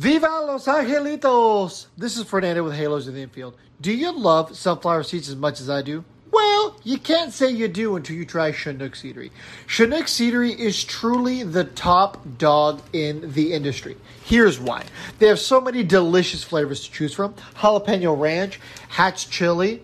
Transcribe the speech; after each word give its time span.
Viva 0.00 0.28
Los 0.46 0.64
Angelitos! 0.64 1.88
This 1.98 2.16
is 2.16 2.24
Fernando 2.24 2.64
with 2.64 2.72
Halos 2.72 3.06
in 3.06 3.12
the 3.12 3.20
Infield. 3.20 3.54
Do 3.82 3.92
you 3.92 4.12
love 4.12 4.56
sunflower 4.56 5.02
seeds 5.02 5.28
as 5.28 5.36
much 5.36 5.60
as 5.60 5.68
I 5.68 5.82
do? 5.82 6.06
Well, 6.32 6.74
you 6.84 6.96
can't 6.96 7.34
say 7.34 7.50
you 7.50 7.68
do 7.68 7.96
until 7.96 8.16
you 8.16 8.24
try 8.24 8.50
Chinook 8.50 8.94
Seedery. 8.94 9.30
Chinook 9.66 10.06
Seedery 10.06 10.58
is 10.58 10.84
truly 10.84 11.42
the 11.42 11.64
top 11.64 12.16
dog 12.38 12.80
in 12.94 13.34
the 13.34 13.52
industry. 13.52 13.98
Here's 14.24 14.58
why. 14.58 14.84
They 15.18 15.26
have 15.26 15.38
so 15.38 15.60
many 15.60 15.82
delicious 15.84 16.42
flavors 16.42 16.82
to 16.86 16.90
choose 16.90 17.12
from. 17.12 17.34
Jalapeno 17.56 18.18
ranch, 18.18 18.58
hatch 18.88 19.28
chili, 19.28 19.82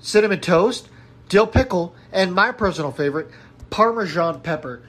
cinnamon 0.00 0.40
toast, 0.40 0.88
dill 1.28 1.46
pickle, 1.46 1.94
and 2.10 2.34
my 2.34 2.52
personal 2.52 2.90
favorite, 2.90 3.28
Parmesan 3.68 4.40
pepper. 4.40 4.80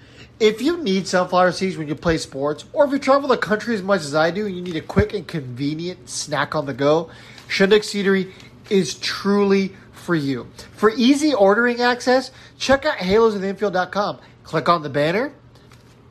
If 0.43 0.61
you 0.61 0.83
need 0.83 1.07
sunflower 1.07 1.53
seeds 1.53 1.77
when 1.77 1.87
you 1.87 1.95
play 1.95 2.17
sports, 2.17 2.65
or 2.73 2.83
if 2.83 2.91
you 2.91 2.99
travel 2.99 3.29
the 3.29 3.37
country 3.37 3.75
as 3.75 3.81
much 3.81 4.01
as 4.01 4.13
I 4.13 4.29
do 4.29 4.45
and 4.45 4.53
you 4.53 4.61
need 4.61 4.75
a 4.75 4.81
quick 4.81 5.13
and 5.13 5.25
convenient 5.25 6.09
snack 6.09 6.53
on 6.53 6.65
the 6.65 6.73
go, 6.73 7.09
Chinook 7.47 7.83
Seedery 7.83 8.29
is 8.69 8.95
truly 8.95 9.73
for 9.93 10.15
you. 10.15 10.49
For 10.75 10.89
easy 10.97 11.33
ordering 11.33 11.79
access, 11.79 12.29
check 12.57 12.83
out 12.83 12.97
halosintheinfield.com. 12.97 14.19
Click 14.43 14.67
on 14.67 14.83
the 14.83 14.89
banner, 14.89 15.31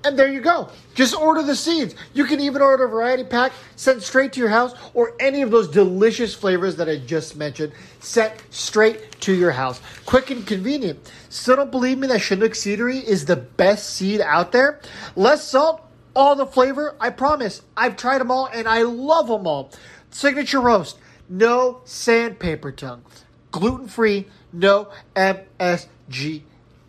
and 0.05 0.19
there 0.19 0.31
you 0.31 0.41
go. 0.41 0.69
Just 0.95 1.15
order 1.15 1.43
the 1.43 1.57
seeds. 1.57 1.95
You 2.13 2.25
can 2.25 2.41
even 2.41 2.63
order 2.63 2.85
a 2.85 2.89
variety 2.89 3.25
pack 3.25 3.53
sent 3.77 4.03
straight 4.03 4.33
to 4.35 4.41
your 4.41 4.49
house 4.49 4.75
or 4.95 5.15
any 5.21 5.43
of 5.43 5.51
those 5.51 5.69
delicious 5.69 6.35
flavors 6.35 6.77
that 6.77 6.89
I 6.89 6.99
just 6.99 7.37
mentioned 7.37 7.73
sent 8.01 8.33
straight 8.51 9.21
to 9.21 9.33
your 9.33 9.53
house. 9.53 9.81
Quick 10.05 10.31
and 10.31 10.47
convenient. 10.47 11.11
Still 11.29 11.57
don't 11.57 11.71
believe 11.71 11.99
me 11.99 12.09
that 12.09 12.21
Chinook 12.21 12.53
Seedery 12.53 13.03
is 13.03 13.25
the 13.25 13.37
best 13.37 13.91
seed 13.91 14.21
out 14.21 14.53
there? 14.53 14.81
Less 15.17 15.47
salt, 15.47 15.83
all 16.15 16.37
the 16.37 16.47
flavor. 16.47 16.97
I 17.01 17.11
promise. 17.11 17.63
I've 17.77 17.97
tried 17.97 18.19
them 18.19 18.31
all 18.31 18.47
and 18.53 18.69
I 18.69 18.83
love 18.83 19.29
them 19.29 19.47
all. 19.47 19.71
Signature 20.11 20.61
roast. 20.61 20.99
No 21.29 21.81
sandpaper 21.85 22.73
tongue. 22.73 23.03
Gluten 23.51 23.89
free. 23.89 24.27
No 24.53 24.91
MSG 25.17 26.43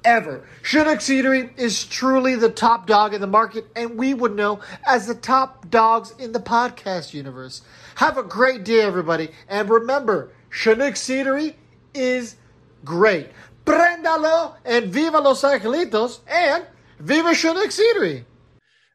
ever. 0.06 0.44
Chinook 0.62 1.00
Seedery 1.00 1.58
is 1.58 1.86
truly 1.86 2.36
the 2.36 2.50
top 2.50 2.88
dog 2.88 3.14
in 3.14 3.22
the 3.22 3.28
market, 3.28 3.66
and 3.76 3.98
we 3.98 4.14
would 4.14 4.36
know 4.36 4.60
as 4.86 5.08
the 5.08 5.16
top 5.16 5.70
dogs 5.70 6.14
in 6.20 6.32
the 6.32 6.40
podcast 6.40 7.14
universe. 7.14 7.62
Have 7.96 8.18
a 8.18 8.24
great 8.24 8.64
day, 8.64 8.82
everybody, 8.82 9.30
and 9.48 9.70
remember, 9.70 10.32
Chinook 10.50 10.96
Seedery 10.96 11.56
is 11.94 12.36
great. 12.84 13.30
Prendalo 13.66 14.56
and 14.66 14.88
viva 14.88 15.20
Los 15.20 15.42
Angelitos 15.44 16.20
and 16.28 16.66
viva 17.00 17.34
Chinook 17.34 17.70
Seedery. 17.70 18.26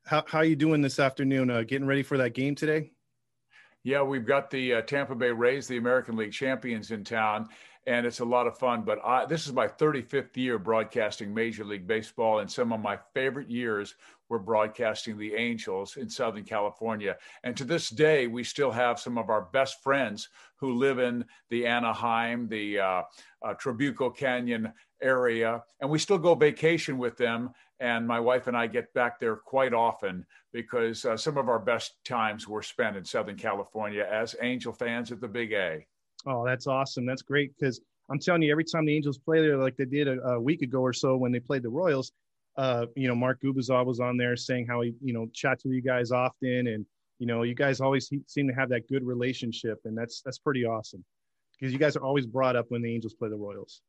How 0.04 0.24
how 0.26 0.40
you 0.40 0.56
doing 0.56 0.80
this 0.80 0.98
afternoon? 0.98 1.50
Uh, 1.50 1.62
getting 1.62 1.86
ready 1.86 2.02
for 2.02 2.16
that 2.18 2.34
game 2.34 2.54
today? 2.54 2.92
Yeah, 3.84 4.02
we've 4.02 4.26
got 4.26 4.50
the 4.50 4.74
uh, 4.74 4.80
Tampa 4.82 5.14
Bay 5.14 5.30
Rays, 5.30 5.68
the 5.68 5.76
American 5.76 6.16
League 6.16 6.32
champions, 6.32 6.90
in 6.90 7.04
town, 7.04 7.48
and 7.88 8.04
it's 8.04 8.20
a 8.20 8.24
lot 8.24 8.46
of 8.46 8.58
fun. 8.58 8.82
But 8.82 8.98
I, 9.02 9.24
this 9.24 9.46
is 9.46 9.54
my 9.54 9.66
35th 9.66 10.36
year 10.36 10.58
broadcasting 10.58 11.32
Major 11.32 11.64
League 11.64 11.86
Baseball, 11.86 12.40
and 12.40 12.50
some 12.50 12.70
of 12.70 12.80
my 12.80 12.98
favorite 13.14 13.50
years 13.50 13.94
were 14.28 14.38
broadcasting 14.38 15.16
the 15.16 15.34
Angels 15.34 15.96
in 15.96 16.10
Southern 16.10 16.44
California. 16.44 17.16
And 17.44 17.56
to 17.56 17.64
this 17.64 17.88
day, 17.88 18.26
we 18.26 18.44
still 18.44 18.70
have 18.70 19.00
some 19.00 19.16
of 19.16 19.30
our 19.30 19.48
best 19.54 19.82
friends 19.82 20.28
who 20.56 20.74
live 20.74 20.98
in 20.98 21.24
the 21.48 21.66
Anaheim, 21.66 22.46
the 22.46 22.78
uh, 22.78 23.02
uh, 23.42 23.54
Trabuco 23.54 24.14
Canyon 24.14 24.70
area, 25.00 25.64
and 25.80 25.88
we 25.88 25.98
still 25.98 26.18
go 26.18 26.34
vacation 26.34 26.98
with 26.98 27.16
them. 27.16 27.50
And 27.80 28.06
my 28.06 28.20
wife 28.20 28.48
and 28.48 28.56
I 28.56 28.66
get 28.66 28.92
back 28.92 29.18
there 29.18 29.36
quite 29.36 29.72
often 29.72 30.26
because 30.52 31.06
uh, 31.06 31.16
some 31.16 31.38
of 31.38 31.48
our 31.48 31.60
best 31.60 31.94
times 32.04 32.46
were 32.46 32.62
spent 32.62 32.98
in 32.98 33.04
Southern 33.06 33.36
California 33.36 34.06
as 34.10 34.36
Angel 34.42 34.74
fans 34.74 35.10
at 35.10 35.22
the 35.22 35.28
Big 35.28 35.52
A. 35.52 35.86
Oh, 36.28 36.44
that's 36.44 36.66
awesome. 36.66 37.06
That's 37.06 37.22
great 37.22 37.52
because 37.58 37.80
I'm 38.10 38.18
telling 38.18 38.42
you, 38.42 38.52
every 38.52 38.64
time 38.64 38.84
the 38.84 38.94
Angels 38.94 39.18
play 39.18 39.40
there, 39.40 39.56
like 39.56 39.76
they 39.76 39.86
did 39.86 40.08
a, 40.08 40.20
a 40.20 40.40
week 40.40 40.62
ago 40.62 40.80
or 40.80 40.92
so 40.92 41.16
when 41.16 41.32
they 41.32 41.40
played 41.40 41.62
the 41.62 41.70
Royals, 41.70 42.12
uh, 42.56 42.86
you 42.96 43.08
know, 43.08 43.14
Mark 43.14 43.40
Gubicza 43.42 43.84
was 43.84 44.00
on 44.00 44.16
there 44.16 44.36
saying 44.36 44.66
how 44.66 44.82
he, 44.82 44.92
you 45.02 45.14
know, 45.14 45.26
chats 45.32 45.64
with 45.64 45.72
you 45.72 45.82
guys 45.82 46.10
often, 46.12 46.66
and 46.66 46.84
you 47.18 47.26
know, 47.26 47.44
you 47.44 47.54
guys 47.54 47.80
always 47.80 48.10
seem 48.26 48.48
to 48.48 48.54
have 48.54 48.68
that 48.68 48.88
good 48.88 49.04
relationship, 49.04 49.78
and 49.84 49.96
that's 49.96 50.20
that's 50.22 50.38
pretty 50.38 50.64
awesome 50.64 51.04
because 51.58 51.72
you 51.72 51.78
guys 51.78 51.96
are 51.96 52.02
always 52.04 52.26
brought 52.26 52.56
up 52.56 52.66
when 52.68 52.82
the 52.82 52.92
Angels 52.92 53.14
play 53.14 53.28
the 53.28 53.36
Royals. 53.36 53.80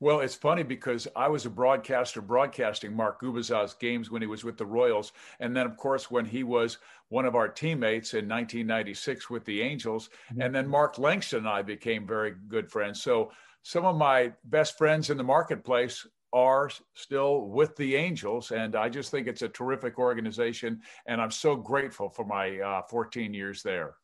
Well, 0.00 0.20
it's 0.20 0.34
funny 0.34 0.62
because 0.62 1.08
I 1.16 1.28
was 1.28 1.46
a 1.46 1.50
broadcaster 1.50 2.20
broadcasting 2.20 2.94
Mark 2.94 3.20
Gubicza's 3.20 3.74
games 3.74 4.10
when 4.10 4.22
he 4.22 4.28
was 4.28 4.44
with 4.44 4.58
the 4.58 4.66
Royals. 4.66 5.12
And 5.40 5.56
then, 5.56 5.66
of 5.66 5.76
course, 5.76 6.10
when 6.10 6.24
he 6.24 6.42
was 6.42 6.78
one 7.08 7.24
of 7.24 7.34
our 7.34 7.48
teammates 7.48 8.14
in 8.14 8.28
1996 8.28 9.30
with 9.30 9.44
the 9.44 9.62
Angels. 9.62 10.10
Mm-hmm. 10.30 10.42
And 10.42 10.54
then 10.54 10.68
Mark 10.68 10.98
Langston 10.98 11.40
and 11.40 11.48
I 11.48 11.62
became 11.62 12.06
very 12.06 12.34
good 12.48 12.70
friends. 12.70 13.02
So 13.02 13.30
some 13.62 13.84
of 13.84 13.96
my 13.96 14.32
best 14.44 14.76
friends 14.76 15.10
in 15.10 15.16
the 15.16 15.24
marketplace 15.24 16.06
are 16.32 16.68
still 16.94 17.42
with 17.42 17.76
the 17.76 17.94
Angels. 17.94 18.50
And 18.50 18.74
I 18.74 18.88
just 18.88 19.10
think 19.10 19.28
it's 19.28 19.42
a 19.42 19.48
terrific 19.48 19.98
organization. 19.98 20.80
And 21.06 21.20
I'm 21.20 21.30
so 21.30 21.54
grateful 21.56 22.10
for 22.10 22.24
my 22.24 22.58
uh, 22.58 22.82
14 22.90 23.32
years 23.32 23.62
there. 23.62 23.94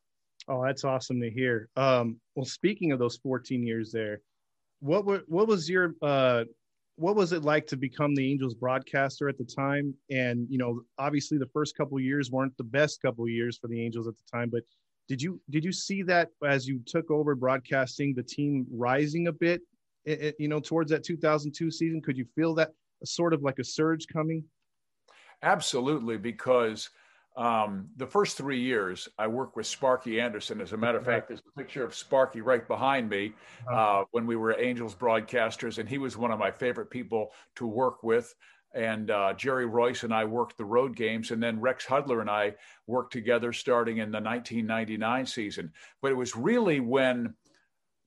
Oh, 0.49 0.65
that's 0.65 0.85
awesome 0.85 1.21
to 1.21 1.31
hear. 1.31 1.69
Um, 1.77 2.19
well, 2.35 2.47
speaking 2.47 2.93
of 2.93 2.99
those 2.99 3.19
14 3.19 3.67
years 3.67 3.93
there, 3.93 4.23
what 4.81 5.05
were, 5.05 5.23
what 5.27 5.47
was 5.49 5.69
your 5.69 5.95
uh, 6.03 6.45
what 6.97 7.17
was 7.17 7.33
it 7.33 7.45
like 7.45 7.67
to 7.69 7.77
become 7.77 8.15
the 8.15 8.31
Angels 8.31 8.55
broadcaster 8.55 9.29
at 9.29 9.39
the 9.39 9.45
time? 9.45 9.95
And 10.11 10.47
you 10.51 10.59
know, 10.59 10.83
obviously 10.99 11.39
the 11.39 11.47
first 11.47 11.77
couple 11.77 11.99
years 12.01 12.31
weren't 12.31 12.57
the 12.57 12.65
best 12.65 13.01
couple 13.01 13.27
years 13.29 13.57
for 13.59 13.69
the 13.69 13.81
Angels 13.81 14.07
at 14.07 14.15
the 14.17 14.25
time, 14.31 14.51
but 14.51 14.63
did 15.09 15.21
you 15.21 15.41
did 15.51 15.65
you 15.65 15.73
see 15.73 16.03
that 16.03 16.29
as 16.47 16.69
you 16.69 16.81
took 16.87 17.11
over 17.11 17.35
broadcasting 17.35 18.15
the 18.15 18.23
team 18.23 18.67
rising 18.71 19.27
a 19.27 19.33
bit? 19.33 19.63
It, 20.05 20.21
it, 20.21 20.37
you 20.39 20.49
know, 20.49 20.61
towards 20.61 20.91
that 20.93 21.05
2002 21.05 21.71
season, 21.71 22.01
could 22.01 22.17
you 22.17 22.25
feel 22.35 22.55
that 22.55 22.71
sort 23.05 23.35
of 23.35 23.43
like 23.43 23.59
a 23.59 23.65
surge 23.65 24.07
coming? 24.07 24.45
Absolutely, 25.43 26.17
because 26.17 26.91
um, 27.37 27.89
the 27.97 28.07
first 28.07 28.37
three 28.37 28.61
years, 28.61 29.09
I 29.19 29.27
worked 29.27 29.57
with 29.57 29.67
Sparky 29.67 30.21
Anderson. 30.21 30.61
As 30.61 30.73
a 30.73 30.77
matter 30.77 30.99
of 30.99 31.05
fact, 31.05 31.29
there's 31.29 31.41
a 31.41 31.59
picture 31.59 31.85
of 31.85 31.95
Sparky 31.95 32.41
right 32.41 32.67
behind 32.67 33.09
me 33.09 33.33
uh, 33.73 34.05
when 34.11 34.27
we 34.27 34.37
were 34.37 34.59
Angels 34.59 34.95
broadcasters, 34.95 35.79
and 35.79 35.89
he 35.89 35.99
was 35.99 36.17
one 36.17 36.33
of 36.33 36.39
my 36.39 36.51
favorite 36.51 36.91
people 36.91 37.33
to 37.57 37.67
work 37.67 38.03
with. 38.03 38.35
And 38.75 39.11
uh, 39.11 39.35
Jerry 39.35 39.67
Reuss 39.67 40.05
and 40.05 40.15
I 40.15 40.25
worked 40.25 40.57
the 40.57 40.65
road 40.65 40.95
games, 40.97 41.31
and 41.31 41.43
then 41.43 41.61
Rex 41.61 41.87
Hudler 41.87 42.21
and 42.21 42.31
I 42.31 42.55
worked 42.87 43.13
together 43.13 43.53
starting 43.53 43.99
in 43.99 44.11
the 44.11 44.21
1999 44.21 45.27
season. 45.27 45.73
But 46.03 46.13
it 46.13 46.17
was 46.17 46.37
really 46.37 46.81
when 46.81 47.35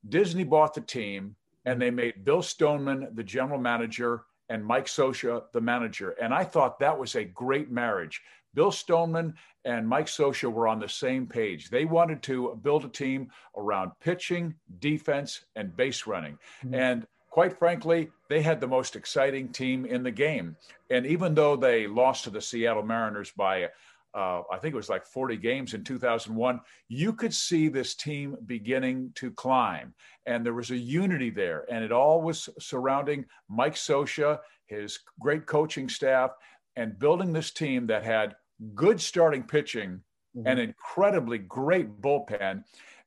Disney 0.08 0.44
bought 0.44 0.74
the 0.74 0.82
team 0.82 1.36
and 1.66 1.82
they 1.82 1.92
made 1.92 2.26
Bill 2.26 2.42
Stoneman 2.42 3.10
the 3.14 3.24
general 3.24 3.60
manager 3.60 4.24
and 4.50 4.66
Mike 4.66 4.86
Scioscia 4.86 5.44
the 5.54 5.62
manager. 5.62 6.12
And 6.22 6.34
I 6.34 6.44
thought 6.44 6.80
that 6.80 6.98
was 6.98 7.16
a 7.16 7.24
great 7.24 7.72
marriage 7.72 8.22
Bill 8.54 8.72
Stoneman 8.72 9.36
and 9.66 9.88
Mike 9.88 10.08
Scioscia 10.08 10.52
were 10.52 10.68
on 10.68 10.80
the 10.80 10.90
same 10.90 11.28
page. 11.28 11.70
They 11.70 11.86
wanted 11.86 12.22
to 12.24 12.60
build 12.62 12.86
a 12.86 12.90
team 12.90 13.30
around 13.58 13.92
pitching, 14.02 14.56
defense, 14.80 15.46
and 15.56 15.76
base 15.76 16.06
running. 16.06 16.38
Mm-hmm. 16.64 16.76
And 16.76 17.08
quite 17.30 17.58
frankly, 17.58 18.12
they 18.30 18.42
had 18.42 18.62
the 18.62 18.68
most 18.68 18.96
exciting 18.96 19.50
team 19.50 19.86
in 19.86 20.04
the 20.04 20.12
game. 20.12 20.56
And 20.90 21.06
even 21.06 21.34
though 21.34 21.56
they 21.56 21.88
lost 21.88 22.26
to 22.26 22.30
the 22.30 22.42
Seattle 22.42 22.84
Mariners 22.84 23.32
by, 23.32 23.70
uh, 24.14 24.42
I 24.52 24.58
think 24.60 24.74
it 24.74 24.78
was 24.78 24.90
like 24.90 25.06
40 25.06 25.38
games 25.38 25.74
in 25.74 25.84
2001, 25.84 26.60
you 26.90 27.14
could 27.14 27.34
see 27.34 27.70
this 27.70 27.96
team 27.96 28.38
beginning 28.46 29.14
to 29.16 29.32
climb. 29.32 29.96
And 30.26 30.46
there 30.46 30.54
was 30.54 30.70
a 30.70 30.78
unity 30.78 31.32
there. 31.32 31.66
And 31.72 31.84
it 31.84 31.92
all 31.92 32.22
was 32.22 32.50
surrounding 32.60 33.26
Mike 33.50 33.76
Scioscia, 33.76 34.40
his 34.68 35.00
great 35.20 35.48
coaching 35.48 35.90
staff, 35.90 36.32
and 36.76 37.00
building 37.00 37.34
this 37.34 37.52
team 37.52 37.88
that 37.88 38.04
had 38.04 38.36
good 38.76 39.00
starting 39.00 39.44
pitching, 39.44 40.02
mm-hmm. 40.36 40.48
and 40.48 40.60
incredibly 40.60 41.38
great 41.38 42.02
bullpen, 42.02 42.64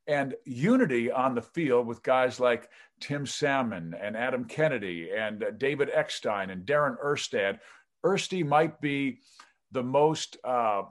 and 0.06 0.34
unity 0.44 1.10
on 1.10 1.34
the 1.34 1.42
field 1.42 1.86
with 1.86 2.02
guys 2.02 2.38
like 2.38 2.68
Tim 3.00 3.26
Salmon 3.26 3.94
and 4.00 4.16
Adam 4.16 4.44
Kennedy 4.44 5.10
and 5.16 5.42
uh, 5.42 5.50
David 5.50 5.90
Eckstein 5.92 6.50
and 6.50 6.64
Darren 6.64 6.96
Erstad. 7.04 7.58
Ersty 8.04 8.44
might 8.44 8.80
be 8.80 9.18
the 9.72 9.82
most, 9.82 10.36
uh, 10.44 10.82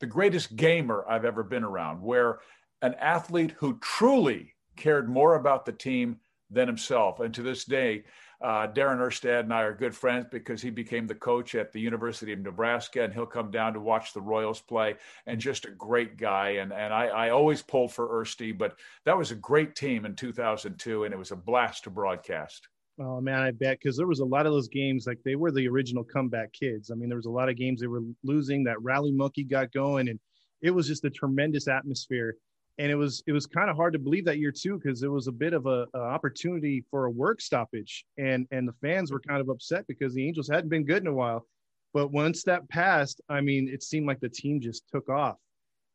the 0.00 0.06
greatest 0.06 0.56
gamer 0.56 1.04
I've 1.08 1.24
ever 1.24 1.42
been 1.42 1.64
around, 1.64 2.02
where 2.02 2.40
an 2.82 2.94
athlete 2.94 3.54
who 3.58 3.78
truly 3.78 4.54
cared 4.76 5.08
more 5.08 5.36
about 5.36 5.64
the 5.64 5.72
team 5.72 6.18
than 6.50 6.68
himself. 6.68 7.20
And 7.20 7.32
to 7.34 7.42
this 7.42 7.64
day, 7.64 8.04
uh, 8.44 8.66
Darren 8.66 8.98
Erstad 8.98 9.40
and 9.40 9.54
I 9.54 9.62
are 9.62 9.74
good 9.74 9.96
friends 9.96 10.26
because 10.30 10.60
he 10.60 10.68
became 10.68 11.06
the 11.06 11.14
coach 11.14 11.54
at 11.54 11.72
the 11.72 11.80
University 11.80 12.30
of 12.34 12.40
Nebraska, 12.40 13.02
and 13.02 13.12
he'll 13.12 13.24
come 13.24 13.50
down 13.50 13.72
to 13.72 13.80
watch 13.80 14.12
the 14.12 14.20
Royals 14.20 14.60
play. 14.60 14.96
And 15.26 15.40
just 15.40 15.64
a 15.64 15.70
great 15.70 16.18
guy. 16.18 16.50
And 16.50 16.70
and 16.70 16.92
I, 16.92 17.06
I 17.06 17.30
always 17.30 17.62
pulled 17.62 17.92
for 17.92 18.20
Ersty, 18.20 18.56
but 18.56 18.76
that 19.06 19.16
was 19.16 19.30
a 19.30 19.36
great 19.36 19.74
team 19.74 20.04
in 20.04 20.14
2002, 20.14 21.04
and 21.04 21.14
it 21.14 21.16
was 21.16 21.30
a 21.32 21.36
blast 21.36 21.84
to 21.84 21.90
broadcast. 21.90 22.68
Oh 23.00 23.18
man, 23.18 23.40
I 23.40 23.50
bet 23.50 23.78
because 23.80 23.96
there 23.96 24.06
was 24.06 24.20
a 24.20 24.24
lot 24.26 24.44
of 24.44 24.52
those 24.52 24.68
games 24.68 25.06
like 25.06 25.20
they 25.24 25.36
were 25.36 25.50
the 25.50 25.66
original 25.66 26.04
comeback 26.04 26.52
kids. 26.52 26.90
I 26.90 26.96
mean, 26.96 27.08
there 27.08 27.16
was 27.16 27.26
a 27.26 27.30
lot 27.30 27.48
of 27.48 27.56
games 27.56 27.80
they 27.80 27.86
were 27.86 28.02
losing. 28.22 28.62
That 28.64 28.82
rally 28.82 29.10
monkey 29.10 29.44
got 29.44 29.72
going, 29.72 30.10
and 30.10 30.20
it 30.60 30.70
was 30.70 30.86
just 30.86 31.06
a 31.06 31.10
tremendous 31.10 31.66
atmosphere 31.66 32.36
and 32.78 32.90
it 32.90 32.96
was 32.96 33.22
it 33.26 33.32
was 33.32 33.46
kind 33.46 33.70
of 33.70 33.76
hard 33.76 33.92
to 33.92 33.98
believe 33.98 34.24
that 34.24 34.38
year 34.38 34.52
too 34.52 34.80
because 34.82 35.02
it 35.02 35.10
was 35.10 35.28
a 35.28 35.32
bit 35.32 35.52
of 35.52 35.66
a, 35.66 35.86
a, 35.94 35.98
opportunity 35.98 36.84
for 36.90 37.06
a 37.06 37.10
work 37.10 37.40
stoppage 37.40 38.04
and 38.18 38.46
and 38.50 38.66
the 38.66 38.74
fans 38.82 39.12
were 39.12 39.20
kind 39.20 39.40
of 39.40 39.48
upset 39.48 39.86
because 39.86 40.14
the 40.14 40.26
angels 40.26 40.48
hadn't 40.48 40.68
been 40.68 40.84
good 40.84 41.02
in 41.02 41.06
a 41.06 41.12
while. 41.12 41.46
But 41.92 42.10
once 42.10 42.42
that 42.44 42.68
passed 42.68 43.20
i 43.28 43.40
mean 43.40 43.68
it 43.68 43.82
seemed 43.82 44.06
like 44.06 44.20
the 44.20 44.28
team 44.28 44.60
just 44.60 44.84
took 44.92 45.08
off. 45.08 45.36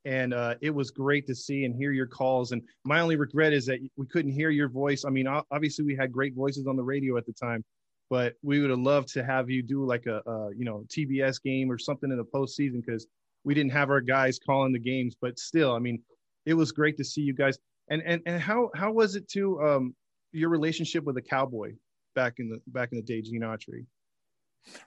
And 0.05 0.33
uh, 0.33 0.55
it 0.61 0.73
was 0.73 0.91
great 0.91 1.27
to 1.27 1.35
see 1.35 1.65
and 1.65 1.75
hear 1.75 1.91
your 1.91 2.07
calls. 2.07 2.53
And 2.53 2.61
my 2.85 3.01
only 3.01 3.17
regret 3.17 3.51
is 3.51 3.65
that 3.65 3.79
we 3.97 4.07
couldn't 4.07 4.31
hear 4.31 4.49
your 4.49 4.69
voice. 4.69 5.03
I 5.03 5.09
mean 5.09 5.27
obviously 5.27 5.83
we 5.83 5.95
had 5.95 6.11
great 6.11 6.33
voices 6.33 6.67
on 6.67 6.77
the 6.77 6.83
radio 6.83 7.17
at 7.17 7.25
the 7.25 7.33
time 7.33 7.63
but 8.09 8.33
we 8.41 8.59
would 8.59 8.71
have 8.71 8.79
loved 8.79 9.07
to 9.09 9.23
have 9.23 9.51
you 9.51 9.61
do 9.61 9.85
like 9.85 10.07
a, 10.07 10.19
a 10.25 10.49
you 10.55 10.65
know 10.65 10.83
tbs 10.87 11.39
game 11.43 11.71
or 11.71 11.77
something 11.77 12.09
in 12.09 12.17
the 12.17 12.25
postseason 12.25 12.83
because 12.83 13.05
we 13.43 13.53
didn't 13.53 13.71
have 13.71 13.91
our 13.91 14.01
guys 14.01 14.39
calling 14.43 14.73
the 14.73 14.79
games. 14.79 15.15
But 15.21 15.37
still 15.37 15.73
i 15.75 15.79
mean 15.79 16.01
it 16.45 16.53
was 16.53 16.71
great 16.71 16.97
to 16.97 17.03
see 17.03 17.21
you 17.21 17.33
guys. 17.33 17.57
And 17.89 18.01
and 18.05 18.21
and 18.25 18.41
how 18.41 18.69
how 18.75 18.91
was 18.91 19.15
it 19.15 19.27
to 19.29 19.61
um 19.61 19.95
your 20.31 20.49
relationship 20.49 21.03
with 21.03 21.15
the 21.15 21.21
cowboy 21.21 21.73
back 22.15 22.35
in 22.37 22.49
the 22.49 22.59
back 22.67 22.89
in 22.91 22.97
the 22.97 23.03
day, 23.03 23.21
Gene 23.21 23.41
Autry? 23.41 23.85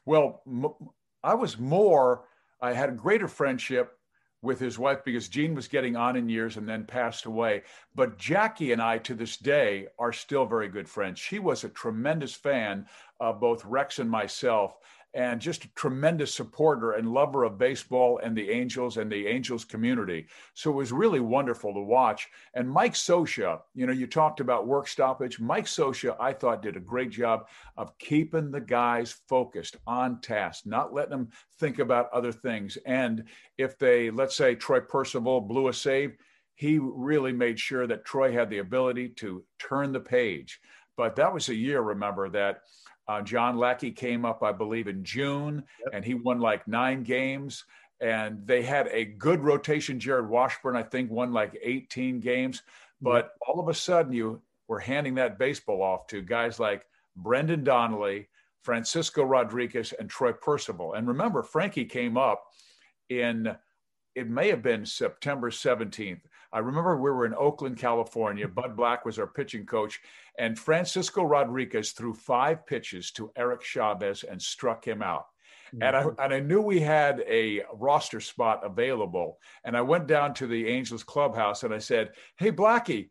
Well, 0.04 0.42
I 1.22 1.34
was 1.34 1.58
more. 1.58 2.24
I 2.60 2.72
had 2.72 2.90
a 2.90 2.92
greater 2.92 3.26
friendship 3.28 3.98
with 4.42 4.58
his 4.58 4.78
wife 4.78 5.04
because 5.04 5.28
Gene 5.28 5.54
was 5.54 5.68
getting 5.68 5.96
on 5.96 6.16
in 6.16 6.28
years 6.28 6.56
and 6.56 6.68
then 6.68 6.84
passed 6.84 7.26
away. 7.26 7.62
But 7.94 8.18
Jackie 8.18 8.72
and 8.72 8.82
I, 8.82 8.98
to 8.98 9.14
this 9.14 9.36
day, 9.36 9.86
are 9.98 10.12
still 10.12 10.44
very 10.44 10.68
good 10.68 10.88
friends. 10.88 11.20
She 11.20 11.38
was 11.38 11.62
a 11.62 11.68
tremendous 11.68 12.34
fan 12.34 12.86
of 13.20 13.40
both 13.40 13.64
Rex 13.64 14.00
and 14.00 14.10
myself 14.10 14.76
and 15.14 15.40
just 15.40 15.64
a 15.64 15.74
tremendous 15.74 16.34
supporter 16.34 16.92
and 16.92 17.12
lover 17.12 17.44
of 17.44 17.58
baseball 17.58 18.18
and 18.22 18.36
the 18.36 18.50
Angels 18.50 18.96
and 18.96 19.12
the 19.12 19.26
Angels 19.26 19.64
community. 19.64 20.26
So 20.54 20.70
it 20.70 20.76
was 20.76 20.92
really 20.92 21.20
wonderful 21.20 21.74
to 21.74 21.80
watch. 21.80 22.28
And 22.54 22.70
Mike 22.70 22.94
Scioscia, 22.94 23.60
you 23.74 23.86
know, 23.86 23.92
you 23.92 24.06
talked 24.06 24.40
about 24.40 24.66
work 24.66 24.88
stoppage. 24.88 25.38
Mike 25.38 25.66
Scioscia, 25.66 26.16
I 26.18 26.32
thought, 26.32 26.62
did 26.62 26.76
a 26.76 26.80
great 26.80 27.10
job 27.10 27.48
of 27.76 27.96
keeping 27.98 28.50
the 28.50 28.60
guys 28.60 29.16
focused 29.28 29.76
on 29.86 30.20
task, 30.20 30.64
not 30.66 30.94
letting 30.94 31.10
them 31.10 31.30
think 31.58 31.78
about 31.78 32.12
other 32.12 32.32
things. 32.32 32.78
And 32.86 33.24
if 33.58 33.78
they, 33.78 34.10
let's 34.10 34.36
say, 34.36 34.54
Troy 34.54 34.80
Percival 34.80 35.40
blew 35.42 35.68
a 35.68 35.74
save, 35.74 36.16
he 36.54 36.78
really 36.78 37.32
made 37.32 37.58
sure 37.58 37.86
that 37.86 38.04
Troy 38.04 38.32
had 38.32 38.48
the 38.48 38.58
ability 38.58 39.10
to 39.10 39.44
turn 39.58 39.92
the 39.92 40.00
page. 40.00 40.60
But 40.96 41.16
that 41.16 41.32
was 41.32 41.48
a 41.48 41.54
year, 41.54 41.80
remember, 41.80 42.28
that 42.30 42.60
uh, 43.08 43.20
John 43.22 43.56
Lackey 43.56 43.90
came 43.90 44.24
up, 44.24 44.42
I 44.42 44.52
believe, 44.52 44.88
in 44.88 45.04
June, 45.04 45.64
yep. 45.80 45.94
and 45.94 46.04
he 46.04 46.14
won 46.14 46.38
like 46.38 46.66
nine 46.68 47.02
games. 47.02 47.64
And 48.00 48.44
they 48.46 48.62
had 48.62 48.88
a 48.88 49.04
good 49.04 49.40
rotation. 49.40 49.98
Jarrod 49.98 50.28
Washburn, 50.28 50.76
I 50.76 50.82
think, 50.82 51.10
won 51.10 51.32
like 51.32 51.56
18 51.62 52.20
games. 52.20 52.62
But 53.00 53.24
yep. 53.24 53.32
all 53.46 53.60
of 53.60 53.68
a 53.68 53.74
sudden, 53.74 54.12
you 54.12 54.40
were 54.68 54.78
handing 54.78 55.14
that 55.16 55.38
baseball 55.38 55.82
off 55.82 56.06
to 56.08 56.22
guys 56.22 56.58
like 56.58 56.86
Brendan 57.16 57.64
Donnelly, 57.64 58.28
Francisco 58.62 59.24
Rodriguez, 59.24 59.92
and 59.98 60.08
Troy 60.08 60.32
Percival. 60.32 60.94
And 60.94 61.06
remember, 61.06 61.42
Frankie 61.42 61.84
came 61.84 62.16
up 62.16 62.44
in, 63.08 63.54
it 64.14 64.28
may 64.28 64.48
have 64.48 64.62
been 64.62 64.86
September 64.86 65.50
17th. 65.50 66.22
I 66.52 66.58
remember 66.58 66.96
we 66.96 67.10
were 67.10 67.26
in 67.26 67.34
Oakland, 67.34 67.78
California. 67.78 68.46
Bud 68.46 68.76
Black 68.76 69.04
was 69.04 69.18
our 69.18 69.26
pitching 69.26 69.64
coach, 69.64 70.00
and 70.38 70.58
Francisco 70.58 71.22
Rodriguez 71.22 71.92
threw 71.92 72.12
five 72.12 72.66
pitches 72.66 73.10
to 73.12 73.32
Eric 73.36 73.62
Chavez 73.62 74.24
and 74.24 74.40
struck 74.40 74.84
him 74.86 75.02
out. 75.02 75.26
Mm-hmm. 75.74 75.82
And 75.82 75.96
I, 75.96 76.24
and 76.24 76.34
I 76.34 76.40
knew 76.40 76.60
we 76.60 76.80
had 76.80 77.20
a 77.20 77.62
roster 77.72 78.20
spot 78.20 78.60
available. 78.64 79.38
And 79.64 79.76
I 79.76 79.80
went 79.80 80.06
down 80.06 80.34
to 80.34 80.46
the 80.46 80.68
Angels 80.68 81.02
clubhouse 81.02 81.62
and 81.62 81.72
I 81.72 81.78
said, 81.78 82.10
Hey, 82.36 82.52
Blackie, 82.52 83.08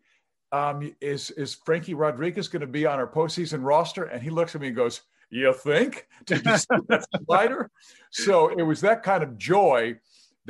um, 0.52 0.94
is, 1.02 1.32
is 1.32 1.56
Frankie 1.66 1.94
Rodriguez 1.94 2.48
going 2.48 2.62
to 2.62 2.68
be 2.68 2.86
on 2.86 3.00
our 3.00 3.12
postseason 3.12 3.64
roster? 3.64 4.04
And 4.04 4.22
he 4.22 4.30
looks 4.30 4.54
at 4.54 4.62
me 4.62 4.68
and 4.68 4.76
goes, 4.76 5.02
You 5.32 5.54
think? 5.54 6.08
Did 6.26 6.46
you 6.46 6.58
see 6.58 6.68
that 6.90 7.06
slider? 7.26 7.72
So 8.14 8.50
it 8.50 8.62
was 8.62 8.82
that 8.82 9.04
kind 9.04 9.24
of 9.24 9.38
joy 9.38 9.96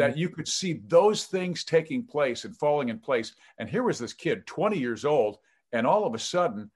that 0.02 0.18
you 0.18 0.30
could 0.30 0.48
see 0.48 0.82
those 0.88 1.26
things 1.26 1.64
taking 1.64 2.04
place 2.04 2.44
and 2.44 2.58
falling 2.58 2.90
in 2.90 2.98
place. 2.98 3.36
And 3.60 3.70
here 3.70 3.84
was 3.84 4.00
this 4.00 4.14
kid, 4.14 4.48
20 4.48 4.76
years 4.76 5.06
old, 5.06 5.38
and 5.74 5.86
all 5.86 6.06
of 6.06 6.16
a 6.16 6.20
sudden, 6.20 6.72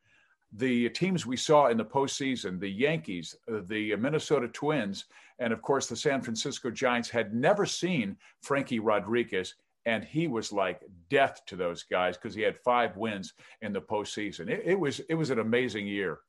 the 0.54 0.90
teams 0.90 1.26
we 1.26 1.36
saw 1.36 1.68
in 1.68 1.78
the 1.78 1.84
postseason, 1.84 2.60
the 2.60 2.70
Yankees, 2.70 3.36
uh, 3.52 3.62
the 3.66 3.96
Minnesota 3.96 4.48
Twins, 4.48 5.06
and 5.40 5.52
of 5.52 5.64
course 5.64 5.88
the 5.88 5.96
San 5.96 6.22
Francisco 6.22 6.70
Giants 6.70 7.10
had 7.10 7.34
never 7.34 7.66
seen 7.66 8.16
Frankie 8.44 8.80
Rodriguez. 8.80 9.56
And 9.88 10.04
he 10.04 10.28
was 10.28 10.52
like 10.52 10.82
death 11.10 11.42
to 11.48 11.56
those 11.56 11.82
guys 11.82 12.18
because 12.18 12.36
he 12.36 12.44
had 12.44 12.60
five 12.60 12.96
wins 12.96 13.34
in 13.62 13.74
the 13.74 13.82
postseason. 13.82 14.50
It, 14.50 14.62
it 14.66 14.80
was 14.80 15.00
it 15.10 15.16
was 15.16 15.32
an 15.32 15.40
amazing 15.40 15.88
year 15.88 16.20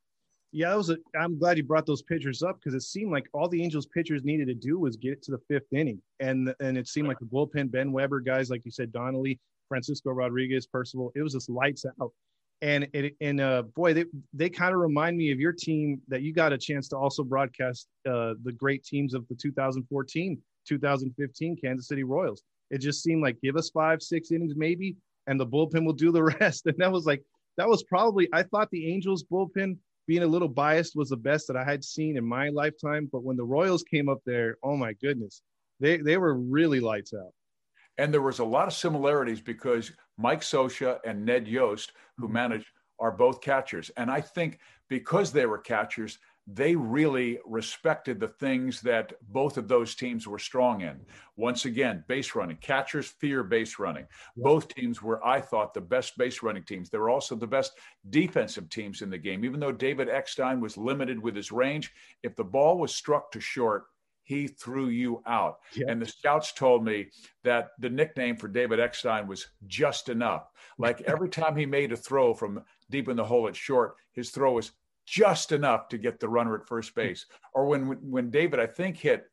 yeah, 0.52 0.70
that 0.70 0.76
was 0.76 0.90
a, 0.90 0.96
I'm 1.18 1.38
glad 1.38 1.56
you 1.56 1.64
brought 1.64 1.86
those 1.86 2.02
pitchers 2.02 2.42
up 2.42 2.58
because 2.58 2.74
it 2.74 2.82
seemed 2.82 3.12
like 3.12 3.28
all 3.32 3.48
the 3.48 3.62
Angels 3.62 3.86
pitchers 3.86 4.24
needed 4.24 4.46
to 4.48 4.54
do 4.54 4.78
was 4.78 4.96
get 4.96 5.12
it 5.12 5.22
to 5.24 5.32
the 5.32 5.40
fifth 5.48 5.72
inning, 5.72 6.00
and 6.20 6.54
and 6.60 6.78
it 6.78 6.88
seemed 6.88 7.08
like 7.08 7.18
the 7.18 7.26
bullpen, 7.26 7.70
Ben 7.70 7.92
Weber 7.92 8.20
guys 8.20 8.50
like 8.50 8.64
you 8.64 8.70
said, 8.70 8.92
Donnelly, 8.92 9.38
Francisco 9.68 10.10
Rodriguez, 10.10 10.66
Percival, 10.66 11.12
it 11.14 11.22
was 11.22 11.34
just 11.34 11.50
lights 11.50 11.84
out, 12.00 12.12
and 12.62 12.88
it 12.92 13.14
and 13.20 13.40
uh 13.40 13.62
boy 13.62 13.92
they 13.92 14.04
they 14.32 14.48
kind 14.48 14.72
of 14.72 14.80
remind 14.80 15.16
me 15.16 15.30
of 15.30 15.40
your 15.40 15.52
team 15.52 16.00
that 16.08 16.22
you 16.22 16.32
got 16.32 16.52
a 16.52 16.58
chance 16.58 16.88
to 16.88 16.96
also 16.96 17.22
broadcast 17.22 17.88
uh 18.08 18.34
the 18.44 18.52
great 18.52 18.84
teams 18.84 19.14
of 19.14 19.26
the 19.28 19.34
2014 19.34 20.38
2015 20.66 21.56
Kansas 21.62 21.88
City 21.88 22.02
Royals. 22.02 22.42
It 22.70 22.78
just 22.78 23.02
seemed 23.02 23.22
like 23.22 23.40
give 23.40 23.56
us 23.56 23.70
five 23.70 24.02
six 24.02 24.30
innings 24.30 24.54
maybe, 24.56 24.96
and 25.26 25.38
the 25.38 25.46
bullpen 25.46 25.84
will 25.84 25.92
do 25.92 26.12
the 26.12 26.22
rest, 26.40 26.66
and 26.66 26.76
that 26.78 26.92
was 26.92 27.04
like 27.04 27.22
that 27.56 27.68
was 27.68 27.82
probably 27.84 28.28
I 28.32 28.42
thought 28.42 28.70
the 28.70 28.92
Angels 28.92 29.24
bullpen 29.24 29.76
being 30.06 30.22
a 30.22 30.26
little 30.26 30.48
biased, 30.48 30.96
was 30.96 31.10
the 31.10 31.16
best 31.16 31.46
that 31.48 31.56
I 31.56 31.64
had 31.64 31.84
seen 31.84 32.16
in 32.16 32.24
my 32.24 32.48
lifetime. 32.48 33.08
But 33.10 33.24
when 33.24 33.36
the 33.36 33.44
Royals 33.44 33.82
came 33.82 34.08
up 34.08 34.20
there, 34.24 34.56
oh 34.62 34.76
my 34.76 34.92
goodness, 34.94 35.42
they 35.80 35.98
they 35.98 36.16
were 36.16 36.34
really 36.34 36.80
lights 36.80 37.12
out. 37.14 37.32
And 37.98 38.12
there 38.12 38.22
was 38.22 38.40
a 38.40 38.44
lot 38.44 38.68
of 38.68 38.74
similarities 38.74 39.40
because 39.40 39.92
Mike 40.18 40.42
Scioscia 40.42 40.98
and 41.04 41.24
Ned 41.24 41.48
Yost, 41.48 41.92
who 42.18 42.24
mm-hmm. 42.24 42.34
managed, 42.34 42.66
are 42.98 43.12
both 43.12 43.40
catchers. 43.40 43.90
And 43.96 44.10
I 44.10 44.20
think 44.20 44.58
because 44.88 45.32
they 45.32 45.46
were 45.46 45.58
catchers, 45.58 46.18
they 46.46 46.76
really 46.76 47.40
respected 47.44 48.20
the 48.20 48.28
things 48.28 48.80
that 48.82 49.12
both 49.32 49.56
of 49.56 49.66
those 49.66 49.96
teams 49.96 50.28
were 50.28 50.38
strong 50.38 50.82
in. 50.82 51.00
Once 51.36 51.64
again, 51.64 52.04
base 52.06 52.36
running. 52.36 52.56
Catchers 52.58 53.08
fear 53.08 53.42
base 53.42 53.80
running. 53.80 54.06
Both 54.36 54.68
teams 54.68 55.02
were, 55.02 55.24
I 55.26 55.40
thought, 55.40 55.74
the 55.74 55.80
best 55.80 56.16
base 56.16 56.44
running 56.44 56.62
teams. 56.62 56.88
They 56.88 56.98
were 56.98 57.10
also 57.10 57.34
the 57.34 57.48
best 57.48 57.72
defensive 58.10 58.68
teams 58.70 59.02
in 59.02 59.10
the 59.10 59.18
game. 59.18 59.44
Even 59.44 59.58
though 59.58 59.72
David 59.72 60.08
Eckstein 60.08 60.60
was 60.60 60.76
limited 60.76 61.20
with 61.20 61.34
his 61.34 61.50
range, 61.50 61.92
if 62.22 62.36
the 62.36 62.44
ball 62.44 62.78
was 62.78 62.94
struck 62.94 63.32
to 63.32 63.40
short, 63.40 63.86
he 64.22 64.46
threw 64.46 64.88
you 64.88 65.22
out. 65.26 65.58
And 65.88 66.00
the 66.02 66.06
scouts 66.06 66.52
told 66.52 66.84
me 66.84 67.06
that 67.42 67.70
the 67.78 67.90
nickname 67.90 68.36
for 68.36 68.48
David 68.48 68.80
Eckstein 68.80 69.26
was 69.26 69.48
just 69.66 70.08
enough. 70.08 70.48
Like 70.78 71.00
every 71.02 71.28
time 71.28 71.56
he 71.56 71.66
made 71.66 71.92
a 71.92 71.96
throw 71.96 72.34
from 72.34 72.62
deep 72.90 73.08
in 73.08 73.16
the 73.16 73.24
hole 73.24 73.48
at 73.48 73.56
short, 73.56 73.94
his 74.12 74.30
throw 74.30 74.52
was 74.52 74.72
just 75.06 75.52
enough 75.52 75.88
to 75.88 75.98
get 75.98 76.20
the 76.20 76.28
runner 76.28 76.54
at 76.54 76.66
first 76.66 76.94
base. 76.94 77.26
Or 77.54 77.66
when 77.66 77.86
when 78.02 78.30
David, 78.30 78.60
I 78.60 78.66
think, 78.66 78.96
hit 78.96 79.24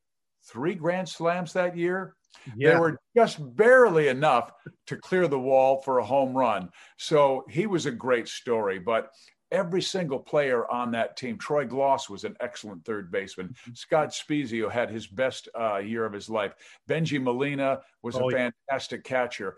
three 0.45 0.75
grand 0.75 1.09
slams 1.09 1.53
that 1.53 1.75
year, 1.75 2.15
yeah. 2.55 2.73
they 2.73 2.79
were 2.79 2.99
just 3.15 3.55
barely 3.55 4.07
enough 4.07 4.51
to 4.87 4.97
clear 4.97 5.27
the 5.27 5.39
wall 5.39 5.81
for 5.81 5.99
a 5.99 6.05
home 6.05 6.37
run. 6.37 6.69
So 6.97 7.45
he 7.49 7.65
was 7.65 7.85
a 7.85 7.91
great 7.91 8.27
story. 8.27 8.79
But 8.79 9.09
every 9.51 9.81
single 9.81 10.19
player 10.19 10.69
on 10.69 10.91
that 10.91 11.15
team, 11.15 11.37
Troy 11.37 11.65
Glaus 11.65 12.09
was 12.09 12.23
an 12.23 12.35
excellent 12.39 12.83
third 12.85 13.11
baseman. 13.11 13.49
Mm-hmm. 13.49 13.73
Scott 13.75 14.09
Spiezio 14.09 14.69
had 14.69 14.89
his 14.89 15.07
best 15.07 15.47
uh, 15.57 15.77
year 15.77 16.05
of 16.05 16.13
his 16.13 16.29
life. 16.29 16.53
Benji 16.89 17.21
Molina 17.21 17.81
was 18.01 18.15
oh, 18.15 18.29
a 18.29 18.31
fantastic 18.31 19.01
yeah. 19.05 19.17
catcher. 19.17 19.57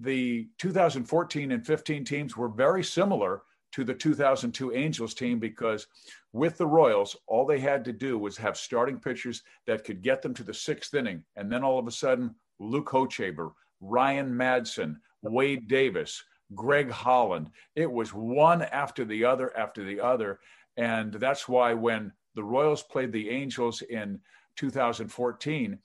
The 0.00 0.48
2014 0.58 1.52
and 1.52 1.64
15 1.64 2.04
teams 2.04 2.36
were 2.36 2.48
very 2.48 2.82
similar 2.82 3.42
to 3.74 3.82
the 3.82 3.92
2002 3.92 4.72
Angels 4.72 5.14
team 5.14 5.40
because 5.40 5.88
with 6.32 6.56
the 6.56 6.66
Royals, 6.66 7.16
all 7.26 7.44
they 7.44 7.58
had 7.58 7.84
to 7.84 7.92
do 7.92 8.16
was 8.16 8.36
have 8.36 8.56
starting 8.56 9.00
pitchers 9.00 9.42
that 9.66 9.82
could 9.82 10.00
get 10.00 10.22
them 10.22 10.32
to 10.34 10.44
the 10.44 10.54
sixth 10.54 10.94
inning. 10.94 11.24
And 11.34 11.50
then 11.50 11.64
all 11.64 11.80
of 11.80 11.88
a 11.88 11.90
sudden, 11.90 12.36
Luke 12.60 12.88
Hochevar, 12.88 13.50
Ryan 13.80 14.32
Madson, 14.32 14.94
Wade 15.22 15.66
Davis, 15.66 16.22
Greg 16.54 16.88
Holland. 16.88 17.50
It 17.74 17.90
was 17.90 18.14
one 18.14 18.62
after 18.62 19.04
the 19.04 19.24
other 19.24 19.56
after 19.56 19.82
the 19.82 20.00
other. 20.00 20.38
And 20.76 21.14
that's 21.14 21.48
why 21.48 21.74
when 21.74 22.12
the 22.36 22.44
Royals 22.44 22.84
played 22.84 23.10
the 23.10 23.28
Angels 23.28 23.82
in 23.82 24.20
2014, 24.54 25.80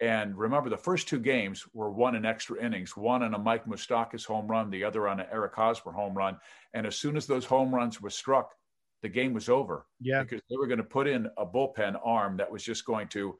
and 0.00 0.36
remember, 0.36 0.70
the 0.70 0.76
first 0.76 1.08
two 1.08 1.18
games 1.20 1.66
were 1.74 1.90
won 1.90 2.14
in 2.14 2.24
extra 2.24 2.62
innings, 2.64 2.96
one 2.96 3.22
on 3.22 3.34
a 3.34 3.38
Mike 3.38 3.66
Moustakas 3.66 4.24
home 4.24 4.46
run, 4.46 4.70
the 4.70 4.82
other 4.84 5.06
on 5.08 5.20
an 5.20 5.26
Eric 5.30 5.54
Hosmer 5.54 5.92
home 5.92 6.14
run. 6.14 6.38
And 6.72 6.86
as 6.86 6.96
soon 6.96 7.16
as 7.16 7.26
those 7.26 7.44
home 7.44 7.74
runs 7.74 8.00
were 8.00 8.10
struck, 8.10 8.54
the 9.02 9.08
game 9.08 9.34
was 9.34 9.48
over. 9.48 9.86
Yeah. 10.00 10.22
Because 10.22 10.40
they 10.48 10.56
were 10.56 10.66
going 10.66 10.78
to 10.78 10.84
put 10.84 11.06
in 11.06 11.28
a 11.36 11.44
bullpen 11.44 12.00
arm 12.04 12.36
that 12.38 12.50
was 12.50 12.62
just 12.62 12.84
going 12.84 13.08
to 13.08 13.38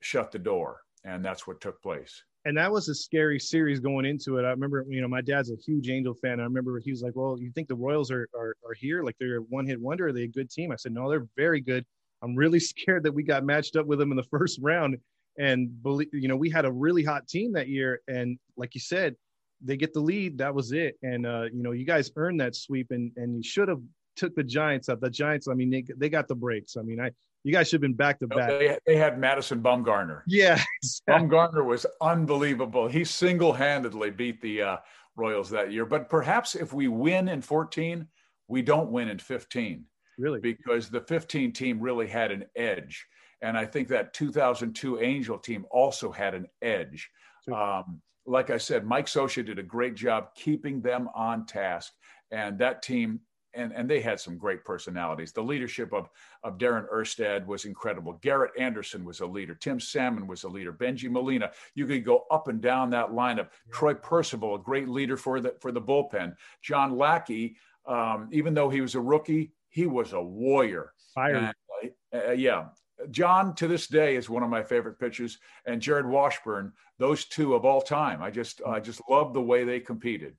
shut 0.00 0.32
the 0.32 0.38
door. 0.38 0.80
And 1.04 1.24
that's 1.24 1.46
what 1.46 1.60
took 1.60 1.80
place. 1.82 2.22
and 2.44 2.56
that 2.56 2.70
was 2.72 2.88
a 2.88 2.94
scary 2.94 3.38
series 3.38 3.78
going 3.80 4.04
into 4.04 4.38
it. 4.38 4.44
I 4.44 4.50
remember, 4.50 4.84
you 4.88 5.00
know, 5.00 5.08
my 5.08 5.20
dad's 5.20 5.50
a 5.50 5.56
huge 5.56 5.88
Angel 5.88 6.14
fan. 6.14 6.40
I 6.40 6.44
remember 6.44 6.78
he 6.80 6.90
was 6.90 7.02
like, 7.02 7.14
"Well, 7.14 7.38
you 7.38 7.50
think 7.52 7.68
the 7.68 7.76
Royals 7.76 8.10
are 8.10 8.28
are, 8.36 8.56
are 8.66 8.74
here? 8.74 9.04
Like 9.04 9.16
they're 9.20 9.38
a 9.38 9.42
one 9.42 9.66
hit 9.66 9.80
wonder? 9.80 10.08
Are 10.08 10.12
they 10.12 10.24
a 10.24 10.28
good 10.28 10.50
team?" 10.50 10.72
I 10.72 10.76
said, 10.76 10.92
"No, 10.92 11.08
they're 11.08 11.26
very 11.36 11.60
good. 11.60 11.84
I'm 12.22 12.34
really 12.34 12.58
scared 12.72 13.04
that 13.04 13.12
we 13.14 13.22
got 13.22 13.44
matched 13.44 13.76
up 13.76 13.86
with 13.86 13.98
them 14.00 14.10
in 14.10 14.16
the 14.16 14.24
first 14.24 14.58
round." 14.60 14.98
And 15.38 15.82
believe, 15.82 16.08
you 16.12 16.28
know, 16.28 16.36
we 16.36 16.50
had 16.50 16.64
a 16.64 16.72
really 16.72 17.04
hot 17.04 17.26
team 17.26 17.52
that 17.52 17.68
year, 17.68 18.00
and 18.08 18.38
like 18.56 18.74
you 18.74 18.80
said, 18.80 19.16
they 19.64 19.76
get 19.76 19.94
the 19.94 20.00
lead. 20.00 20.38
That 20.38 20.54
was 20.54 20.72
it. 20.72 20.96
And 21.02 21.26
uh, 21.26 21.44
you 21.52 21.62
know, 21.62 21.72
you 21.72 21.84
guys 21.84 22.10
earned 22.16 22.40
that 22.40 22.54
sweep, 22.54 22.90
and 22.90 23.12
and 23.16 23.36
you 23.36 23.42
should 23.42 23.68
have 23.68 23.80
took 24.16 24.34
the 24.34 24.44
Giants 24.44 24.88
up. 24.88 25.00
The 25.00 25.10
Giants, 25.10 25.48
I 25.48 25.54
mean, 25.54 25.70
they 25.70 25.84
they 25.96 26.08
got 26.08 26.28
the 26.28 26.34
breaks. 26.34 26.76
I 26.76 26.82
mean, 26.82 27.00
I 27.00 27.12
you 27.44 27.52
guys 27.52 27.68
should 27.68 27.76
have 27.76 27.82
been 27.82 27.94
back 27.94 28.20
to 28.20 28.26
back. 28.26 28.48
They, 28.50 28.78
they 28.86 28.96
had 28.96 29.18
Madison 29.18 29.62
Bumgarner. 29.62 30.22
Yeah, 30.26 30.62
exactly. 30.82 31.28
Bumgarner 31.28 31.64
was 31.64 31.86
unbelievable. 32.00 32.88
He 32.88 33.04
single 33.04 33.52
handedly 33.52 34.10
beat 34.10 34.40
the 34.40 34.62
uh, 34.62 34.76
Royals 35.16 35.50
that 35.50 35.72
year. 35.72 35.84
But 35.84 36.08
perhaps 36.08 36.54
if 36.54 36.72
we 36.72 36.88
win 36.88 37.28
in 37.28 37.42
14, 37.42 38.06
we 38.48 38.62
don't 38.62 38.90
win 38.90 39.08
in 39.08 39.18
15. 39.18 39.84
Really? 40.18 40.40
Because 40.40 40.88
the 40.88 41.00
15 41.00 41.52
team 41.52 41.80
really 41.80 42.06
had 42.06 42.30
an 42.30 42.44
edge. 42.54 43.06
And 43.42 43.58
I 43.58 43.64
think 43.66 43.88
that 43.88 44.14
2002 44.14 45.00
Angel 45.00 45.38
team 45.38 45.66
also 45.70 46.10
had 46.10 46.34
an 46.34 46.46
edge. 46.62 47.10
Um, 47.52 48.00
like 48.24 48.50
I 48.50 48.56
said, 48.56 48.86
Mike 48.86 49.06
Scioscia 49.06 49.44
did 49.44 49.58
a 49.58 49.64
great 49.64 49.96
job 49.96 50.34
keeping 50.34 50.80
them 50.80 51.08
on 51.14 51.44
task. 51.44 51.92
And 52.30 52.56
that 52.58 52.82
team 52.82 53.20
and, 53.54 53.72
and 53.72 53.88
they 53.88 54.00
had 54.00 54.18
some 54.18 54.38
great 54.38 54.64
personalities. 54.64 55.32
The 55.32 55.42
leadership 55.42 55.92
of, 55.92 56.08
of 56.42 56.58
Darren 56.58 56.86
Erstad 56.92 57.46
was 57.46 57.64
incredible. 57.64 58.18
Garrett 58.22 58.52
Anderson 58.58 59.04
was 59.04 59.20
a 59.20 59.26
leader. 59.26 59.54
Tim 59.54 59.78
Salmon 59.78 60.26
was 60.26 60.44
a 60.44 60.48
leader. 60.48 60.72
Benji 60.72 61.10
Molina. 61.10 61.50
You 61.74 61.86
could 61.86 62.04
go 62.04 62.24
up 62.30 62.48
and 62.48 62.60
down 62.60 62.90
that 62.90 63.10
lineup. 63.10 63.48
Yeah. 63.66 63.72
Troy 63.72 63.94
Percival, 63.94 64.54
a 64.54 64.58
great 64.58 64.88
leader 64.88 65.16
for 65.16 65.40
the 65.40 65.54
for 65.60 65.72
the 65.72 65.82
bullpen. 65.82 66.34
John 66.62 66.96
Lackey, 66.96 67.56
um, 67.86 68.28
even 68.32 68.54
though 68.54 68.70
he 68.70 68.80
was 68.80 68.94
a 68.94 69.00
rookie, 69.00 69.52
he 69.68 69.86
was 69.86 70.12
a 70.12 70.22
warrior. 70.22 70.92
Fire. 71.14 71.52
And, 71.82 71.92
uh, 72.14 72.32
yeah. 72.32 72.66
John, 73.10 73.54
to 73.56 73.68
this 73.68 73.86
day, 73.86 74.16
is 74.16 74.30
one 74.30 74.42
of 74.42 74.50
my 74.50 74.62
favorite 74.62 74.98
pitchers, 74.98 75.38
and 75.66 75.80
Jarrod 75.80 76.06
Washburn. 76.06 76.72
Those 76.98 77.24
two 77.24 77.54
of 77.54 77.64
all 77.64 77.82
time. 77.82 78.22
I 78.22 78.30
just, 78.30 78.62
I 78.66 78.80
just 78.80 79.00
love 79.08 79.34
the 79.34 79.42
way 79.42 79.64
they 79.64 79.80
competed. 79.80 80.36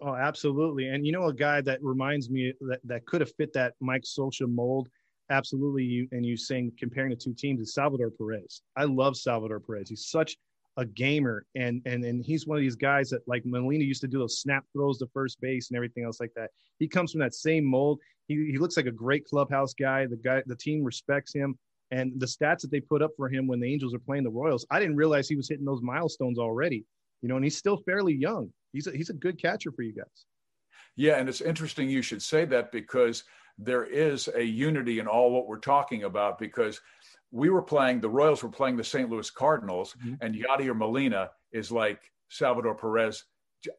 Oh, 0.00 0.14
absolutely. 0.14 0.88
And 0.88 1.04
you 1.04 1.12
know, 1.12 1.26
a 1.26 1.34
guy 1.34 1.60
that 1.62 1.82
reminds 1.82 2.30
me 2.30 2.52
that, 2.60 2.80
that 2.84 3.06
could 3.06 3.20
have 3.20 3.32
fit 3.34 3.52
that 3.54 3.74
Mike 3.80 4.04
Scioscia 4.04 4.48
mold. 4.48 4.88
Absolutely. 5.30 5.82
You 5.84 6.08
and 6.12 6.24
you 6.24 6.36
saying 6.36 6.72
comparing 6.78 7.10
the 7.10 7.16
two 7.16 7.34
teams 7.34 7.60
is 7.60 7.74
Salvador 7.74 8.10
Perez. 8.10 8.62
I 8.76 8.84
love 8.84 9.16
Salvador 9.16 9.60
Perez. 9.60 9.88
He's 9.88 10.06
such 10.06 10.36
a 10.76 10.86
gamer 10.86 11.44
and 11.56 11.82
and 11.86 12.04
and 12.04 12.24
he's 12.24 12.46
one 12.46 12.56
of 12.56 12.62
these 12.62 12.76
guys 12.76 13.10
that 13.10 13.26
like 13.26 13.44
Molina 13.44 13.82
used 13.82 14.00
to 14.00 14.06
do 14.06 14.20
those 14.20 14.40
snap 14.40 14.64
throws 14.72 14.98
to 14.98 15.08
first 15.12 15.40
base 15.40 15.70
and 15.70 15.76
everything 15.76 16.04
else 16.04 16.20
like 16.20 16.32
that. 16.36 16.50
He 16.78 16.86
comes 16.86 17.10
from 17.10 17.20
that 17.20 17.34
same 17.34 17.64
mold. 17.64 17.98
He, 18.28 18.50
he 18.52 18.58
looks 18.58 18.76
like 18.76 18.86
a 18.86 18.92
great 18.92 19.24
clubhouse 19.24 19.74
guy. 19.74 20.06
The 20.06 20.16
guy 20.16 20.42
the 20.46 20.54
team 20.54 20.84
respects 20.84 21.34
him. 21.34 21.58
And 21.90 22.12
the 22.20 22.26
stats 22.26 22.60
that 22.60 22.70
they 22.70 22.80
put 22.80 23.02
up 23.02 23.12
for 23.16 23.28
him 23.28 23.46
when 23.46 23.60
the 23.60 23.72
Angels 23.72 23.94
are 23.94 23.98
playing 23.98 24.24
the 24.24 24.30
Royals, 24.30 24.66
I 24.70 24.78
didn't 24.78 24.96
realize 24.96 25.28
he 25.28 25.36
was 25.36 25.48
hitting 25.48 25.64
those 25.64 25.82
milestones 25.82 26.38
already. 26.38 26.84
You 27.22 27.28
know, 27.28 27.36
and 27.36 27.44
he's 27.44 27.56
still 27.56 27.78
fairly 27.78 28.14
young 28.14 28.52
he's 28.72 28.86
a, 28.86 28.92
he's 28.92 29.10
a 29.10 29.14
good 29.14 29.40
catcher 29.40 29.72
for 29.72 29.82
you 29.82 29.92
guys. 29.92 30.26
Yeah, 30.96 31.16
and 31.16 31.28
it's 31.28 31.40
interesting 31.40 31.88
you 31.88 32.02
should 32.02 32.22
say 32.22 32.44
that 32.46 32.72
because 32.72 33.24
there 33.56 33.84
is 33.84 34.28
a 34.34 34.42
unity 34.42 34.98
in 34.98 35.06
all 35.06 35.30
what 35.30 35.46
we're 35.46 35.58
talking 35.58 36.04
about 36.04 36.38
because 36.38 36.80
we 37.30 37.50
were 37.50 37.62
playing 37.62 38.00
the 38.00 38.08
Royals 38.08 38.42
were 38.42 38.48
playing 38.48 38.76
the 38.76 38.84
St. 38.84 39.08
Louis 39.08 39.30
Cardinals 39.30 39.94
mm-hmm. 40.00 40.14
and 40.20 40.34
Yadier 40.34 40.76
Molina 40.76 41.30
is 41.52 41.70
like 41.70 42.00
Salvador 42.30 42.74
Perez 42.74 43.24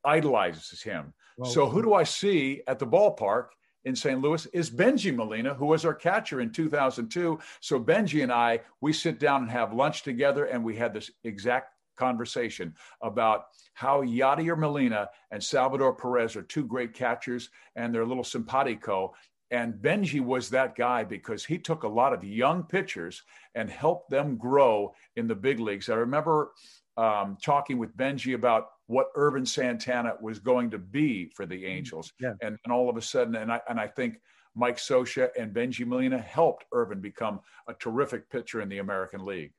idolizes 0.05 0.81
him. 0.81 1.13
Well, 1.37 1.49
so 1.49 1.67
who 1.67 1.81
do 1.81 1.93
I 1.93 2.03
see 2.03 2.61
at 2.67 2.79
the 2.79 2.87
ballpark 2.87 3.47
in 3.85 3.95
St. 3.95 4.21
Louis 4.21 4.45
is 4.47 4.69
Benji 4.69 5.15
Molina, 5.15 5.53
who 5.53 5.67
was 5.67 5.85
our 5.85 5.93
catcher 5.93 6.41
in 6.41 6.51
2002. 6.51 7.39
So 7.61 7.79
Benji 7.79 8.23
and 8.23 8.31
I, 8.31 8.61
we 8.81 8.93
sit 8.93 9.19
down 9.19 9.43
and 9.43 9.51
have 9.51 9.73
lunch 9.73 10.03
together, 10.03 10.45
and 10.45 10.63
we 10.63 10.75
had 10.75 10.93
this 10.93 11.11
exact 11.23 11.73
conversation 11.99 12.73
about 13.03 13.45
how 13.73 14.01
Yadier 14.01 14.57
Molina 14.57 15.09
and 15.31 15.43
Salvador 15.43 15.93
Perez 15.93 16.35
are 16.35 16.41
two 16.41 16.65
great 16.65 16.93
catchers 16.93 17.49
and 17.75 17.93
they're 17.93 18.01
a 18.01 18.07
little 18.07 18.23
simpatico. 18.23 19.13
And 19.51 19.73
Benji 19.73 20.21
was 20.21 20.49
that 20.49 20.75
guy 20.75 21.03
because 21.03 21.43
he 21.43 21.57
took 21.57 21.83
a 21.83 21.87
lot 21.87 22.13
of 22.13 22.23
young 22.23 22.63
pitchers 22.63 23.23
and 23.55 23.69
helped 23.69 24.09
them 24.09 24.37
grow 24.37 24.93
in 25.15 25.27
the 25.27 25.35
big 25.35 25.59
leagues. 25.59 25.89
I 25.89 25.95
remember 25.95 26.51
um, 26.97 27.37
talking 27.41 27.77
with 27.77 27.95
Benji 27.97 28.33
about 28.35 28.67
what 28.89 29.11
Ervin 29.15 29.45
Santana 29.45 30.15
was 30.19 30.39
going 30.39 30.71
to 30.71 30.79
be 30.79 31.31
for 31.35 31.45
the 31.45 31.55
mm-hmm. 31.55 31.77
Angels. 31.77 32.11
Yeah. 32.19 32.33
And, 32.41 32.57
and 32.65 32.73
all 32.73 32.89
of 32.89 32.97
a 32.97 33.01
sudden, 33.01 33.35
and 33.35 33.51
I, 33.51 33.61
and 33.69 33.79
I 33.79 33.85
think 33.85 34.19
Mike 34.55 34.77
Scioscia 34.77 35.29
and 35.39 35.53
Benji 35.53 35.85
Molina 35.85 36.17
helped 36.17 36.65
Ervin 36.73 36.99
become 36.99 37.39
a 37.67 37.75
terrific 37.75 38.27
pitcher 38.31 38.61
in 38.61 38.69
the 38.69 38.79
American 38.79 39.23
League. 39.23 39.53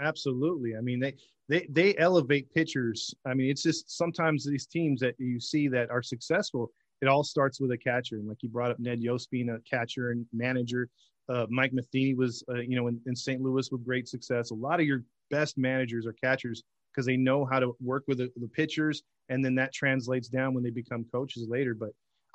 Absolutely. 0.00 0.76
I 0.76 0.80
mean, 0.80 0.98
they 0.98 1.14
they 1.48 1.68
they 1.70 1.96
elevate 1.98 2.52
pitchers. 2.52 3.14
I 3.24 3.32
mean, 3.32 3.48
it's 3.48 3.62
just 3.62 3.96
sometimes 3.96 4.44
these 4.44 4.66
teams 4.66 5.00
that 5.00 5.14
you 5.18 5.38
see 5.38 5.68
that 5.68 5.88
are 5.90 6.02
successful, 6.02 6.72
it 7.00 7.06
all 7.06 7.22
starts 7.22 7.60
with 7.60 7.70
a 7.70 7.78
catcher. 7.78 8.16
And 8.16 8.26
like 8.26 8.42
you 8.42 8.48
brought 8.48 8.72
up, 8.72 8.80
Ned 8.80 9.00
Yost 9.00 9.30
being 9.30 9.50
a 9.50 9.60
catcher 9.60 10.10
and 10.10 10.26
manager. 10.32 10.88
Uh, 11.28 11.46
Mike 11.48 11.72
Matheny 11.72 12.14
was, 12.14 12.42
uh, 12.50 12.54
you 12.54 12.74
know, 12.74 12.88
in, 12.88 13.00
in 13.06 13.14
St. 13.14 13.40
Louis 13.40 13.70
with 13.70 13.84
great 13.84 14.08
success. 14.08 14.50
A 14.50 14.54
lot 14.54 14.80
of 14.80 14.86
your 14.86 15.04
best 15.30 15.58
managers 15.58 16.06
are 16.06 16.12
catchers 16.14 16.64
because 16.92 17.06
they 17.06 17.16
know 17.16 17.44
how 17.44 17.58
to 17.58 17.76
work 17.80 18.04
with 18.08 18.18
the, 18.18 18.30
the, 18.36 18.48
pitchers, 18.48 19.02
and 19.28 19.44
then 19.44 19.54
that 19.54 19.72
translates 19.72 20.28
down 20.28 20.54
when 20.54 20.62
they 20.64 20.70
become 20.70 21.04
coaches 21.12 21.46
later. 21.48 21.74
But 21.74 21.90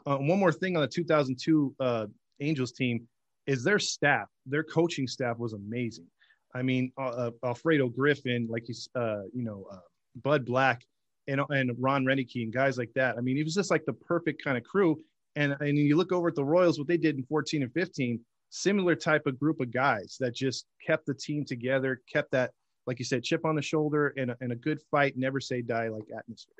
uh, 0.05 0.17
one 0.17 0.39
more 0.39 0.51
thing 0.51 0.75
on 0.75 0.81
the 0.81 0.87
2002 0.87 1.75
uh, 1.79 2.05
Angels 2.39 2.71
team 2.71 3.07
is 3.47 3.63
their 3.63 3.79
staff. 3.79 4.27
Their 4.45 4.63
coaching 4.63 5.07
staff 5.07 5.37
was 5.37 5.53
amazing. 5.53 6.07
I 6.55 6.61
mean, 6.61 6.91
uh, 6.97 7.09
uh, 7.09 7.31
Alfredo 7.43 7.89
Griffin, 7.89 8.47
like 8.49 8.63
he's, 8.67 8.87
uh, 8.95 9.23
you 9.33 9.43
know, 9.43 9.65
uh, 9.71 9.79
Bud 10.21 10.45
Black, 10.45 10.83
and 11.27 11.41
and 11.49 11.71
Ron 11.79 12.05
Roenicke 12.05 12.43
and 12.43 12.53
guys 12.53 12.77
like 12.77 12.91
that. 12.95 13.17
I 13.17 13.21
mean, 13.21 13.37
it 13.37 13.43
was 13.43 13.55
just 13.55 13.71
like 13.71 13.85
the 13.85 13.93
perfect 13.93 14.43
kind 14.43 14.57
of 14.57 14.63
crew. 14.63 14.99
And 15.35 15.55
and 15.61 15.77
you 15.77 15.95
look 15.95 16.11
over 16.11 16.27
at 16.27 16.35
the 16.35 16.43
Royals, 16.43 16.77
what 16.77 16.87
they 16.87 16.97
did 16.97 17.17
in 17.17 17.23
14 17.23 17.63
and 17.63 17.73
15, 17.73 18.19
similar 18.49 18.95
type 18.95 19.25
of 19.25 19.39
group 19.39 19.59
of 19.61 19.71
guys 19.71 20.17
that 20.19 20.35
just 20.35 20.65
kept 20.85 21.05
the 21.05 21.13
team 21.13 21.43
together, 21.45 22.01
kept 22.11 22.31
that, 22.31 22.51
like 22.87 22.99
you 22.99 23.05
said, 23.05 23.23
chip 23.23 23.45
on 23.45 23.55
the 23.55 23.61
shoulder 23.61 24.13
and 24.17 24.31
a, 24.31 24.37
and 24.41 24.51
a 24.51 24.55
good 24.55 24.81
fight, 24.91 25.17
never 25.17 25.39
say 25.39 25.61
die 25.61 25.87
like 25.87 26.05
atmosphere. 26.17 26.55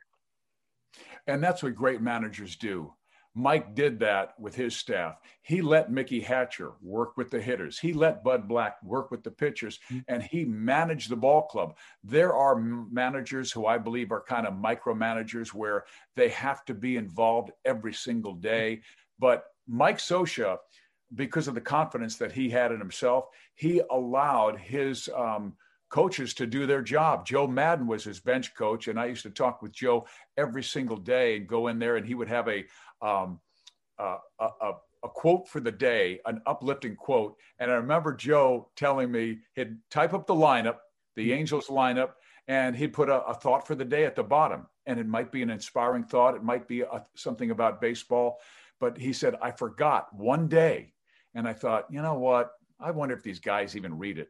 And 1.27 1.44
that's 1.44 1.63
what 1.63 1.75
great 1.75 2.01
managers 2.01 2.56
do. 2.56 2.94
Mike 3.36 3.74
did 3.74 4.00
that 4.00 4.36
with 4.39 4.53
his 4.53 4.75
staff. 4.75 5.18
He 5.42 5.62
let 5.62 5.92
Mickey 5.92 6.22
Hatcher 6.22 6.74
work 6.82 7.18
with 7.18 7.32
the 7.32 7.42
hitters. 7.42 7.80
He 7.80 7.92
let 7.92 8.24
Bud 8.24 8.48
Black 8.48 8.82
work 8.84 9.10
with 9.10 9.24
the 9.24 9.32
pitchers, 9.32 9.80
mm-hmm. 9.89 10.01
and 10.08 10.22
he 10.22 10.46
managed 10.46 11.10
the 11.10 11.15
ball 11.15 11.44
club. 11.44 11.75
There 12.03 12.36
are 12.36 12.56
managers 12.56 13.51
who 13.51 13.65
I 13.65 13.80
believe 13.80 14.12
are 14.12 14.22
kind 14.22 14.46
of 14.46 14.53
micromanagers 14.53 15.48
where 15.48 15.86
they 16.15 16.30
have 16.30 16.63
to 16.65 16.75
be 16.75 16.96
involved 16.96 17.51
every 17.65 17.94
single 17.94 18.34
day. 18.34 18.82
But 19.18 19.46
Mike 19.68 19.98
Scioscia, 19.98 20.58
because 21.15 21.48
of 21.48 21.56
the 21.56 21.62
confidence 21.62 22.18
that 22.18 22.32
he 22.32 22.50
had 22.50 22.72
in 22.72 22.80
himself, 22.80 23.25
he 23.56 23.82
allowed 23.89 24.60
his 24.60 25.10
um, 25.15 25.56
coaches 25.94 26.34
to 26.34 26.48
do 26.48 26.66
their 26.66 26.82
job. 26.82 27.24
Joe 27.24 27.46
Maddon 27.46 27.86
was 27.86 28.04
his 28.04 28.20
bench 28.20 28.56
coach, 28.56 28.88
and 28.88 29.00
I 29.00 29.06
used 29.06 29.22
to 29.24 29.30
talk 29.30 29.62
with 29.62 29.72
Joe 29.72 30.08
every 30.36 30.64
single 30.64 30.98
day 30.98 31.38
and 31.38 31.48
go 31.48 31.68
in 31.68 31.78
there, 31.78 31.98
and 31.98 32.06
he 32.06 32.16
would 32.16 32.30
have 32.30 32.48
a 32.48 32.66
um, 33.00 33.40
uh, 34.00 34.18
a, 34.40 34.48
a, 34.62 34.72
a, 35.04 35.10
quote 35.10 35.48
for 35.48 35.60
the 35.60 35.72
day, 35.72 36.20
an 36.26 36.42
uplifting 36.48 36.96
quote. 36.96 37.36
And 37.60 37.70
I 37.70 37.76
remember 37.76 38.12
Joe 38.12 38.72
telling 38.76 39.12
me 39.12 39.42
he'd 39.54 39.78
type 39.92 40.16
up 40.16 40.26
the 40.26 40.34
lineup, 40.34 40.78
the 41.16 41.30
mm-hmm. 41.30 41.40
Angels 41.40 41.68
lineup, 41.68 42.14
and 42.48 42.76
he'd 42.76 42.94
put 42.94 43.10
a, 43.10 43.22
a, 43.26 43.36
thought 43.36 43.68
for 43.68 43.76
the 43.76 43.86
day 43.86 44.06
at 44.06 44.16
the 44.16 44.24
bottom. 44.24 44.66
And 44.88 45.00
it 45.00 45.06
might 45.06 45.32
be 45.32 45.44
an 45.44 45.52
inspiring 45.52 46.06
thought, 46.06 46.36
it 46.36 46.44
might 46.44 46.68
be 46.68 46.82
a, 46.82 47.06
something 47.16 47.52
about 47.52 47.82
baseball. 47.82 48.40
But 48.80 48.98
he 48.98 49.14
said, 49.14 49.36
I 49.44 49.52
forgot 49.52 50.08
one 50.12 50.48
day. 50.48 50.94
And 51.36 51.48
I 51.48 51.54
thought, 51.54 51.86
you 51.92 52.02
know 52.02 52.18
what? 52.18 52.52
I 52.80 52.90
wonder 52.90 53.14
if 53.14 53.22
these 53.22 53.40
guys 53.40 53.76
even 53.76 54.00
read 54.00 54.18
it. 54.18 54.30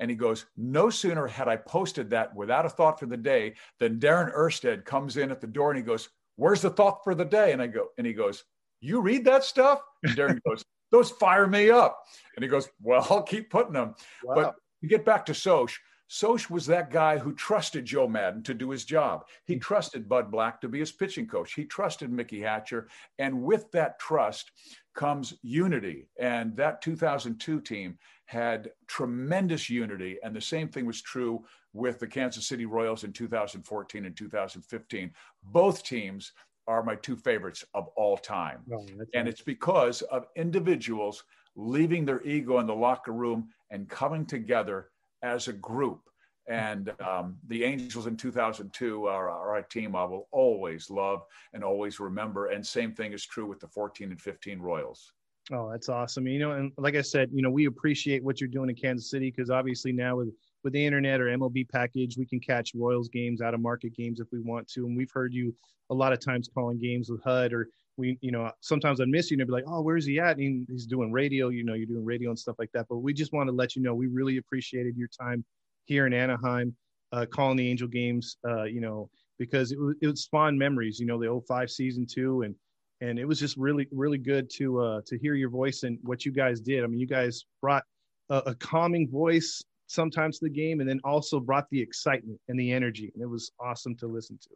And 0.00 0.10
he 0.10 0.16
goes, 0.16 0.46
No 0.56 0.90
sooner 0.90 1.28
had 1.28 1.46
I 1.46 1.56
posted 1.56 2.10
that 2.10 2.34
without 2.34 2.66
a 2.66 2.70
thought 2.70 2.98
for 2.98 3.06
the 3.06 3.16
day 3.16 3.54
than 3.78 4.00
Darren 4.00 4.34
Erstad 4.34 4.84
comes 4.84 5.16
in 5.16 5.30
at 5.30 5.40
the 5.40 5.46
door 5.46 5.70
and 5.70 5.78
he 5.78 5.84
goes, 5.84 6.08
where's 6.40 6.62
the 6.62 6.70
thought 6.70 7.04
for 7.04 7.14
the 7.14 7.24
day? 7.24 7.52
And 7.52 7.60
I 7.60 7.66
go, 7.66 7.88
and 7.98 8.06
he 8.06 8.14
goes, 8.14 8.44
you 8.80 9.02
read 9.02 9.26
that 9.26 9.44
stuff? 9.44 9.82
And 10.02 10.16
Darren 10.16 10.40
goes, 10.46 10.64
those 10.90 11.10
fire 11.10 11.46
me 11.46 11.70
up. 11.70 12.02
And 12.34 12.42
he 12.42 12.48
goes, 12.48 12.68
well, 12.80 13.06
I'll 13.10 13.22
keep 13.22 13.50
putting 13.50 13.74
them. 13.74 13.94
Wow. 14.24 14.34
But 14.34 14.54
to 14.80 14.88
get 14.88 15.04
back 15.04 15.26
to 15.26 15.34
Soch, 15.34 15.72
Soch 16.08 16.48
was 16.48 16.66
that 16.66 16.90
guy 16.90 17.18
who 17.18 17.34
trusted 17.34 17.84
Joe 17.84 18.08
Maddon 18.08 18.42
to 18.44 18.54
do 18.54 18.70
his 18.70 18.84
job. 18.84 19.26
He 19.44 19.54
hmm. 19.54 19.60
trusted 19.60 20.08
Bud 20.08 20.30
Black 20.30 20.62
to 20.62 20.68
be 20.68 20.80
his 20.80 20.90
pitching 20.90 21.26
coach. 21.26 21.52
He 21.52 21.64
trusted 21.66 22.10
Mickey 22.10 22.40
Hatcher. 22.40 22.88
And 23.18 23.42
with 23.42 23.70
that 23.72 24.00
trust 24.00 24.50
comes 24.94 25.34
unity. 25.42 26.08
And 26.18 26.56
that 26.56 26.80
2002 26.80 27.60
team 27.60 27.98
had 28.30 28.70
tremendous 28.86 29.68
unity. 29.68 30.16
And 30.22 30.34
the 30.34 30.40
same 30.40 30.68
thing 30.68 30.86
was 30.86 31.02
true 31.02 31.44
with 31.72 31.98
the 31.98 32.06
Kansas 32.06 32.46
City 32.46 32.64
Royals 32.64 33.02
in 33.02 33.12
2014 33.12 34.04
and 34.04 34.16
2015. 34.16 35.10
Both 35.42 35.82
teams 35.82 36.30
are 36.68 36.84
my 36.84 36.94
two 36.94 37.16
favorites 37.16 37.64
of 37.74 37.88
all 37.96 38.16
time. 38.16 38.60
Oh, 38.72 38.86
and 39.14 39.24
nice. 39.24 39.32
it's 39.32 39.42
because 39.42 40.02
of 40.02 40.26
individuals 40.36 41.24
leaving 41.56 42.04
their 42.04 42.22
ego 42.22 42.60
in 42.60 42.68
the 42.68 42.74
locker 42.74 43.12
room 43.12 43.48
and 43.70 43.88
coming 43.88 44.24
together 44.24 44.90
as 45.22 45.48
a 45.48 45.52
group. 45.52 46.02
And 46.46 46.92
um, 47.04 47.36
the 47.48 47.64
Angels 47.64 48.06
in 48.06 48.16
2002 48.16 49.06
are, 49.06 49.28
are, 49.28 49.56
a 49.56 49.68
team 49.68 49.96
I 49.96 50.04
will 50.04 50.28
always 50.30 50.88
love 50.88 51.24
and 51.52 51.64
always 51.64 51.98
remember. 51.98 52.46
And 52.46 52.64
same 52.64 52.92
thing 52.92 53.12
is 53.12 53.26
true 53.26 53.46
with 53.46 53.58
the 53.58 53.66
14 53.66 54.12
and 54.12 54.20
15 54.20 54.60
Royals. 54.60 55.14
Oh, 55.52 55.68
that's 55.70 55.88
awesome. 55.88 56.26
You 56.28 56.38
know, 56.38 56.52
and 56.52 56.72
like 56.78 56.94
I 56.94 57.00
said, 57.00 57.30
you 57.32 57.42
know, 57.42 57.50
we 57.50 57.66
appreciate 57.66 58.22
what 58.22 58.40
you're 58.40 58.48
doing 58.48 58.70
in 58.70 58.76
Kansas 58.76 59.10
City 59.10 59.32
because 59.34 59.50
obviously 59.50 59.92
now 59.92 60.16
with 60.16 60.32
with 60.62 60.72
the 60.74 60.84
internet 60.84 61.20
or 61.20 61.24
MLB 61.26 61.68
package, 61.68 62.16
we 62.18 62.26
can 62.26 62.38
catch 62.38 62.74
Royals 62.74 63.08
games, 63.08 63.40
out 63.40 63.54
of 63.54 63.60
market 63.60 63.94
games 63.94 64.20
if 64.20 64.28
we 64.30 64.40
want 64.40 64.68
to. 64.68 64.86
And 64.86 64.96
we've 64.96 65.10
heard 65.10 65.32
you 65.32 65.54
a 65.88 65.94
lot 65.94 66.12
of 66.12 66.20
times 66.20 66.50
calling 66.52 66.78
games 66.78 67.10
with 67.10 67.22
HUD 67.24 67.52
or 67.52 67.68
we, 67.96 68.18
you 68.20 68.30
know, 68.30 68.50
sometimes 68.60 69.00
I 69.00 69.06
miss 69.06 69.30
you 69.30 69.36
and 69.36 69.42
I'd 69.42 69.46
be 69.46 69.52
like, 69.52 69.64
oh, 69.66 69.80
where's 69.80 70.06
he 70.06 70.20
at? 70.20 70.36
And 70.36 70.66
he's 70.70 70.86
doing 70.86 71.12
radio, 71.12 71.48
you 71.48 71.64
know, 71.64 71.74
you're 71.74 71.86
doing 71.86 72.04
radio 72.04 72.30
and 72.30 72.38
stuff 72.38 72.56
like 72.58 72.70
that. 72.72 72.86
But 72.88 72.98
we 72.98 73.12
just 73.12 73.32
want 73.32 73.48
to 73.48 73.54
let 73.54 73.74
you 73.74 73.82
know 73.82 73.94
we 73.94 74.06
really 74.06 74.36
appreciated 74.36 74.96
your 74.96 75.08
time 75.08 75.44
here 75.86 76.06
in 76.06 76.12
Anaheim, 76.12 76.76
uh, 77.12 77.26
calling 77.26 77.56
the 77.56 77.68
Angel 77.68 77.88
games, 77.88 78.36
uh, 78.46 78.64
you 78.64 78.80
know, 78.80 79.10
because 79.38 79.72
it 79.72 79.80
was, 79.80 79.96
it 80.02 80.06
was 80.06 80.26
fond 80.26 80.58
memories, 80.58 81.00
you 81.00 81.06
know, 81.06 81.18
the 81.18 81.42
05 81.48 81.70
season 81.70 82.06
two 82.06 82.42
and 82.42 82.54
and 83.00 83.18
it 83.18 83.24
was 83.24 83.40
just 83.40 83.56
really 83.56 83.88
really 83.90 84.18
good 84.18 84.50
to 84.50 84.80
uh, 84.80 85.00
to 85.06 85.18
hear 85.18 85.34
your 85.34 85.50
voice 85.50 85.82
and 85.82 85.98
what 86.02 86.24
you 86.24 86.32
guys 86.32 86.60
did. 86.60 86.84
I 86.84 86.86
mean, 86.86 87.00
you 87.00 87.06
guys 87.06 87.44
brought 87.60 87.84
a, 88.28 88.36
a, 88.46 88.54
calming 88.54 89.08
voice 89.08 89.62
sometimes 89.86 90.38
to 90.38 90.44
the 90.44 90.50
game, 90.50 90.80
and 90.80 90.88
then 90.88 91.00
also 91.04 91.40
brought 91.40 91.68
the 91.70 91.80
excitement 91.80 92.40
and 92.48 92.58
the 92.58 92.72
energy, 92.72 93.10
and 93.14 93.22
it 93.22 93.26
was 93.28 93.52
awesome 93.58 93.96
to 93.96 94.06
listen 94.06 94.38
to. 94.42 94.50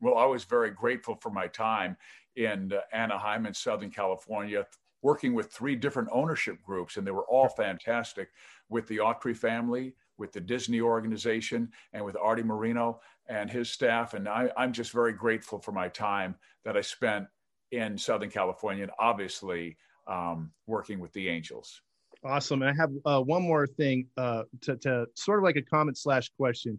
Well, 0.00 0.16
I 0.16 0.26
was 0.26 0.44
very 0.44 0.70
grateful 0.70 1.16
for 1.16 1.30
my 1.30 1.48
time 1.48 1.96
in 2.36 2.72
uh, 2.72 2.80
Anaheim 2.92 3.46
in 3.46 3.54
Southern 3.54 3.90
California, 3.90 4.66
working 5.02 5.34
with 5.34 5.50
three 5.50 5.74
different 5.74 6.08
ownership 6.12 6.62
groups, 6.62 6.96
and 6.96 7.06
they 7.06 7.10
were 7.10 7.26
all 7.26 7.48
fantastic 7.48 8.28
with 8.68 8.86
the 8.86 8.98
Autry 8.98 9.36
family, 9.36 9.94
with 10.18 10.32
the 10.32 10.40
Disney 10.40 10.80
organization, 10.80 11.70
and 11.92 12.04
with 12.04 12.16
Arte 12.16 12.42
Moreno 12.42 13.00
and 13.28 13.50
his 13.50 13.70
staff. 13.70 14.14
And 14.14 14.28
I, 14.28 14.50
I'm 14.56 14.72
just 14.72 14.92
very 14.92 15.12
grateful 15.12 15.58
for 15.58 15.72
my 15.72 15.88
time 15.88 16.34
that 16.64 16.76
I 16.76 16.80
spent 16.80 17.26
in 17.72 17.98
Southern 17.98 18.30
California, 18.30 18.82
and 18.84 18.92
obviously 18.98 19.76
um, 20.06 20.50
working 20.66 20.98
with 20.98 21.12
the 21.12 21.28
Angels. 21.28 21.82
Awesome. 22.24 22.62
And 22.62 22.70
I 22.70 22.74
have 22.74 22.90
uh, 23.04 23.22
one 23.22 23.42
more 23.42 23.66
thing 23.66 24.06
uh, 24.16 24.42
to, 24.62 24.76
to 24.78 25.06
sort 25.14 25.38
of 25.38 25.44
like 25.44 25.56
a 25.56 25.62
comment 25.62 25.96
slash 25.96 26.30
question. 26.30 26.78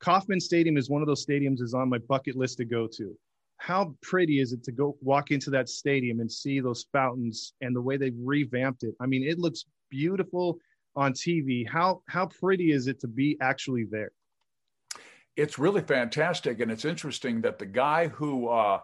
Kauffman 0.00 0.40
Stadium 0.40 0.76
is 0.76 0.90
one 0.90 1.00
of 1.00 1.08
those 1.08 1.24
stadiums 1.24 1.62
is 1.62 1.72
on 1.72 1.88
my 1.88 1.98
bucket 1.98 2.36
list 2.36 2.58
to 2.58 2.64
go 2.64 2.86
to. 2.86 3.16
How 3.56 3.94
pretty 4.02 4.40
is 4.40 4.52
it 4.52 4.62
to 4.64 4.72
go 4.72 4.96
walk 5.00 5.30
into 5.30 5.48
that 5.50 5.68
stadium 5.68 6.20
and 6.20 6.30
see 6.30 6.60
those 6.60 6.86
fountains 6.92 7.54
and 7.62 7.74
the 7.74 7.80
way 7.80 7.96
they've 7.96 8.16
revamped 8.18 8.82
it? 8.82 8.94
I 9.00 9.06
mean, 9.06 9.26
it 9.26 9.38
looks 9.38 9.64
beautiful 9.90 10.58
on 10.96 11.12
TV. 11.12 11.66
How 11.66 12.02
how 12.06 12.26
pretty 12.26 12.72
is 12.72 12.88
it 12.88 13.00
to 13.00 13.08
be 13.08 13.38
actually 13.40 13.84
there? 13.90 14.10
It's 15.36 15.58
really 15.58 15.80
fantastic, 15.80 16.60
and 16.60 16.70
it's 16.70 16.84
interesting 16.84 17.40
that 17.42 17.58
the 17.58 17.66
guy 17.66 18.08
who 18.08 18.48
uh, 18.48 18.80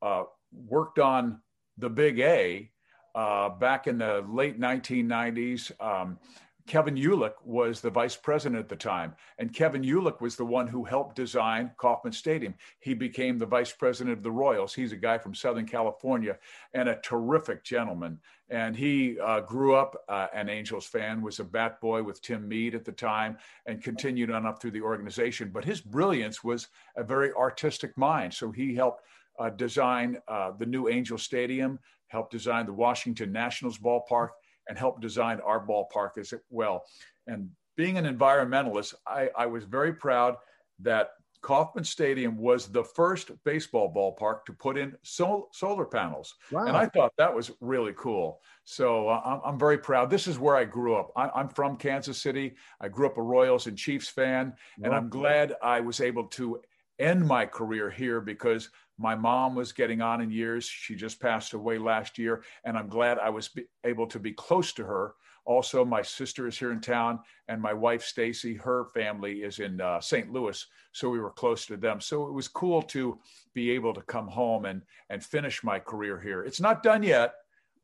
uh, 0.00 0.24
worked 0.52 0.98
on 0.98 1.40
the 1.78 1.90
Big 1.90 2.20
A 2.20 2.70
uh, 3.14 3.50
back 3.50 3.86
in 3.86 3.98
the 3.98 4.24
late 4.28 4.60
1990s. 4.60 5.72
Um, 5.80 6.18
Kevin 6.66 6.94
Uhlich 6.94 7.34
was 7.44 7.80
the 7.80 7.90
vice 7.90 8.14
president 8.14 8.60
at 8.60 8.68
the 8.68 8.76
time, 8.76 9.14
and 9.38 9.52
Kevin 9.52 9.82
Uhlich 9.82 10.20
was 10.20 10.36
the 10.36 10.44
one 10.44 10.68
who 10.68 10.84
helped 10.84 11.16
design 11.16 11.72
Kauffman 11.76 12.12
Stadium. 12.12 12.54
He 12.78 12.94
became 12.94 13.36
the 13.36 13.46
vice 13.46 13.72
president 13.72 14.16
of 14.16 14.22
the 14.22 14.30
Royals. 14.30 14.72
He's 14.72 14.92
a 14.92 14.96
guy 14.96 15.18
from 15.18 15.34
Southern 15.34 15.66
California 15.66 16.38
and 16.72 16.88
a 16.88 17.00
terrific 17.00 17.64
gentleman. 17.64 18.20
And 18.48 18.76
he 18.76 19.18
uh, 19.18 19.40
grew 19.40 19.74
up 19.74 19.96
uh, 20.08 20.28
an 20.34 20.48
Angels 20.48 20.86
fan, 20.86 21.20
was 21.20 21.40
a 21.40 21.44
bat 21.44 21.80
boy 21.80 22.02
with 22.02 22.22
Tim 22.22 22.46
Mead 22.46 22.74
at 22.74 22.84
the 22.84 22.92
time, 22.92 23.38
and 23.66 23.82
continued 23.82 24.30
on 24.30 24.46
up 24.46 24.60
through 24.60 24.72
the 24.72 24.82
organization. 24.82 25.50
But 25.52 25.64
his 25.64 25.80
brilliance 25.80 26.44
was 26.44 26.68
a 26.96 27.02
very 27.02 27.32
artistic 27.32 27.96
mind. 27.98 28.34
So 28.34 28.52
he 28.52 28.74
helped 28.74 29.02
uh, 29.42 29.50
design 29.50 30.18
uh, 30.28 30.52
the 30.58 30.66
new 30.66 30.88
Angel 30.88 31.18
Stadium, 31.18 31.78
helped 32.08 32.30
design 32.30 32.66
the 32.66 32.72
Washington 32.72 33.32
Nationals 33.32 33.78
ballpark, 33.78 34.28
and 34.68 34.78
helped 34.78 35.00
design 35.00 35.40
our 35.44 35.66
ballpark 35.66 36.10
as 36.18 36.32
well. 36.48 36.84
And 37.26 37.50
being 37.76 37.98
an 37.98 38.04
environmentalist, 38.04 38.94
I, 39.06 39.30
I 39.36 39.46
was 39.46 39.64
very 39.64 39.94
proud 39.94 40.36
that 40.80 41.10
Kauffman 41.40 41.82
Stadium 41.82 42.36
was 42.36 42.68
the 42.68 42.84
first 42.84 43.32
baseball 43.44 43.92
ballpark 43.92 44.44
to 44.44 44.52
put 44.52 44.78
in 44.78 44.94
sol- 45.02 45.48
solar 45.52 45.84
panels. 45.84 46.34
Wow. 46.52 46.66
And 46.66 46.76
I 46.76 46.86
thought 46.86 47.12
that 47.18 47.34
was 47.34 47.50
really 47.60 47.94
cool. 47.96 48.40
So 48.62 49.08
uh, 49.08 49.20
I'm, 49.24 49.40
I'm, 49.44 49.58
very 49.58 49.78
proud. 49.78 50.08
This 50.08 50.28
is 50.28 50.38
where 50.38 50.54
I 50.54 50.64
grew 50.64 50.94
up. 50.94 51.10
I, 51.16 51.40
am 51.40 51.48
from 51.48 51.76
Kansas 51.76 52.22
City. 52.22 52.54
I 52.80 52.86
grew 52.86 53.06
up 53.06 53.18
a 53.18 53.22
Royals 53.22 53.66
and 53.66 53.76
Chiefs 53.76 54.08
fan. 54.08 54.54
Wow. 54.78 54.84
And 54.84 54.94
I'm 54.94 55.08
glad 55.08 55.56
I 55.60 55.80
was 55.80 56.00
able 56.00 56.28
to 56.28 56.60
end 57.00 57.26
my 57.26 57.44
career 57.44 57.90
here 57.90 58.20
because 58.20 58.70
my 59.02 59.16
mom 59.16 59.56
was 59.56 59.72
getting 59.72 60.00
on 60.00 60.20
in 60.20 60.30
years. 60.30 60.64
She 60.64 60.94
just 60.94 61.20
passed 61.20 61.52
away 61.54 61.76
last 61.76 62.18
year, 62.18 62.44
and 62.64 62.78
I'm 62.78 62.88
glad 62.88 63.18
I 63.18 63.30
was 63.30 63.50
able 63.84 64.06
to 64.06 64.20
be 64.20 64.32
close 64.32 64.72
to 64.74 64.84
her. 64.84 65.14
Also, 65.44 65.84
my 65.84 66.02
sister 66.02 66.46
is 66.46 66.56
here 66.56 66.70
in 66.70 66.80
town, 66.80 67.18
and 67.48 67.60
my 67.60 67.72
wife 67.72 68.04
Stacy, 68.04 68.54
her 68.54 68.86
family 68.94 69.42
is 69.42 69.58
in 69.58 69.80
uh, 69.80 70.00
St. 70.00 70.32
Louis, 70.32 70.64
so 70.92 71.10
we 71.10 71.18
were 71.18 71.32
close 71.32 71.66
to 71.66 71.76
them. 71.76 72.00
So 72.00 72.28
it 72.28 72.32
was 72.32 72.46
cool 72.46 72.80
to 72.82 73.18
be 73.52 73.72
able 73.72 73.92
to 73.92 74.02
come 74.02 74.28
home 74.28 74.66
and 74.66 74.82
and 75.10 75.22
finish 75.22 75.64
my 75.64 75.80
career 75.80 76.20
here. 76.20 76.44
It's 76.44 76.60
not 76.60 76.84
done 76.84 77.02
yet, 77.02 77.34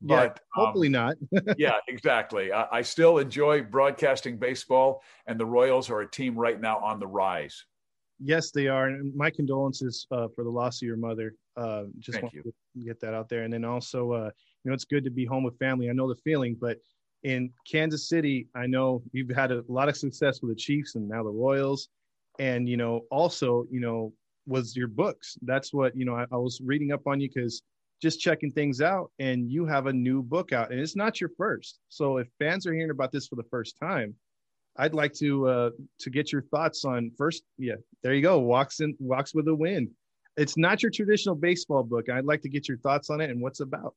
but 0.01 0.39
yeah, 0.39 0.63
hopefully 0.63 0.87
um, 0.87 0.93
not. 0.93 1.15
yeah, 1.57 1.77
exactly. 1.89 2.53
I, 2.53 2.67
I 2.71 2.81
still 2.81 3.17
enjoy 3.17 3.61
broadcasting 3.63 4.37
baseball, 4.37 5.03
and 5.27 5.37
the 5.37 5.45
Royals 5.45 5.89
are 5.89 5.99
a 5.99 6.09
team 6.09 6.39
right 6.39 6.59
now 6.59 6.79
on 6.79 6.99
the 6.99 7.07
rise. 7.07 7.65
Yes, 8.21 8.51
they 8.51 8.67
are. 8.67 8.87
And 8.87 9.15
my 9.15 9.29
condolences 9.29 10.05
uh, 10.11 10.27
for 10.35 10.43
the 10.43 10.49
loss 10.49 10.81
of 10.81 10.85
your 10.85 10.97
mother. 10.97 11.35
Uh, 11.55 11.83
just 11.99 12.19
Thank 12.19 12.33
want 12.33 12.35
you. 12.35 12.43
to 12.43 12.85
get 12.85 12.99
that 13.01 13.13
out 13.13 13.29
there. 13.29 13.43
And 13.43 13.53
then 13.53 13.63
also, 13.63 14.11
uh, 14.11 14.29
you 14.63 14.69
know, 14.69 14.73
it's 14.73 14.85
good 14.85 15.03
to 15.05 15.09
be 15.09 15.25
home 15.25 15.43
with 15.43 15.57
family. 15.57 15.89
I 15.89 15.93
know 15.93 16.07
the 16.07 16.19
feeling, 16.23 16.57
but 16.59 16.77
in 17.23 17.51
Kansas 17.69 18.07
City, 18.07 18.47
I 18.55 18.65
know 18.67 19.01
you've 19.11 19.29
had 19.29 19.51
a 19.51 19.63
lot 19.67 19.89
of 19.89 19.97
success 19.97 20.41
with 20.41 20.51
the 20.51 20.55
Chiefs 20.55 20.95
and 20.95 21.07
now 21.07 21.23
the 21.23 21.29
Royals. 21.29 21.89
And, 22.39 22.67
you 22.67 22.77
know, 22.77 23.01
also, 23.11 23.65
you 23.69 23.79
know, 23.79 24.13
was 24.47 24.75
your 24.75 24.87
books. 24.87 25.37
That's 25.41 25.73
what, 25.73 25.95
you 25.95 26.05
know, 26.05 26.15
I, 26.15 26.25
I 26.31 26.37
was 26.37 26.61
reading 26.63 26.91
up 26.91 27.07
on 27.07 27.19
you 27.19 27.29
because 27.33 27.61
just 28.01 28.21
checking 28.21 28.51
things 28.51 28.81
out 28.81 29.11
and 29.19 29.51
you 29.51 29.65
have 29.65 29.87
a 29.87 29.93
new 29.93 30.23
book 30.23 30.53
out 30.53 30.71
and 30.71 30.79
it's 30.79 30.95
not 30.95 31.19
your 31.19 31.29
first. 31.37 31.79
So 31.89 32.17
if 32.17 32.27
fans 32.39 32.65
are 32.65 32.73
hearing 32.73 32.91
about 32.91 33.11
this 33.11 33.27
for 33.27 33.35
the 33.35 33.43
first 33.43 33.77
time, 33.77 34.15
I'd 34.79 34.93
like 34.93 35.13
to 35.15 35.47
uh, 35.47 35.69
to 35.99 36.09
get 36.09 36.31
your 36.31 36.41
thoughts 36.41 36.85
on 36.85 37.11
first. 37.17 37.43
Yeah, 37.57 37.75
there 38.01 38.13
you 38.13 38.21
go. 38.21 38.39
Walks 38.39 38.79
in, 38.79 38.95
walks 38.99 39.35
with 39.35 39.47
a 39.49 39.53
win. 39.53 39.91
It's 40.37 40.55
not 40.55 40.81
your 40.81 40.89
traditional 40.89 41.35
baseball 41.35 41.83
book. 41.83 42.07
I'd 42.09 42.23
like 42.23 42.41
to 42.43 42.49
get 42.49 42.69
your 42.69 42.77
thoughts 42.77 43.09
on 43.09 43.19
it 43.19 43.29
and 43.29 43.41
what's 43.41 43.59
about. 43.59 43.93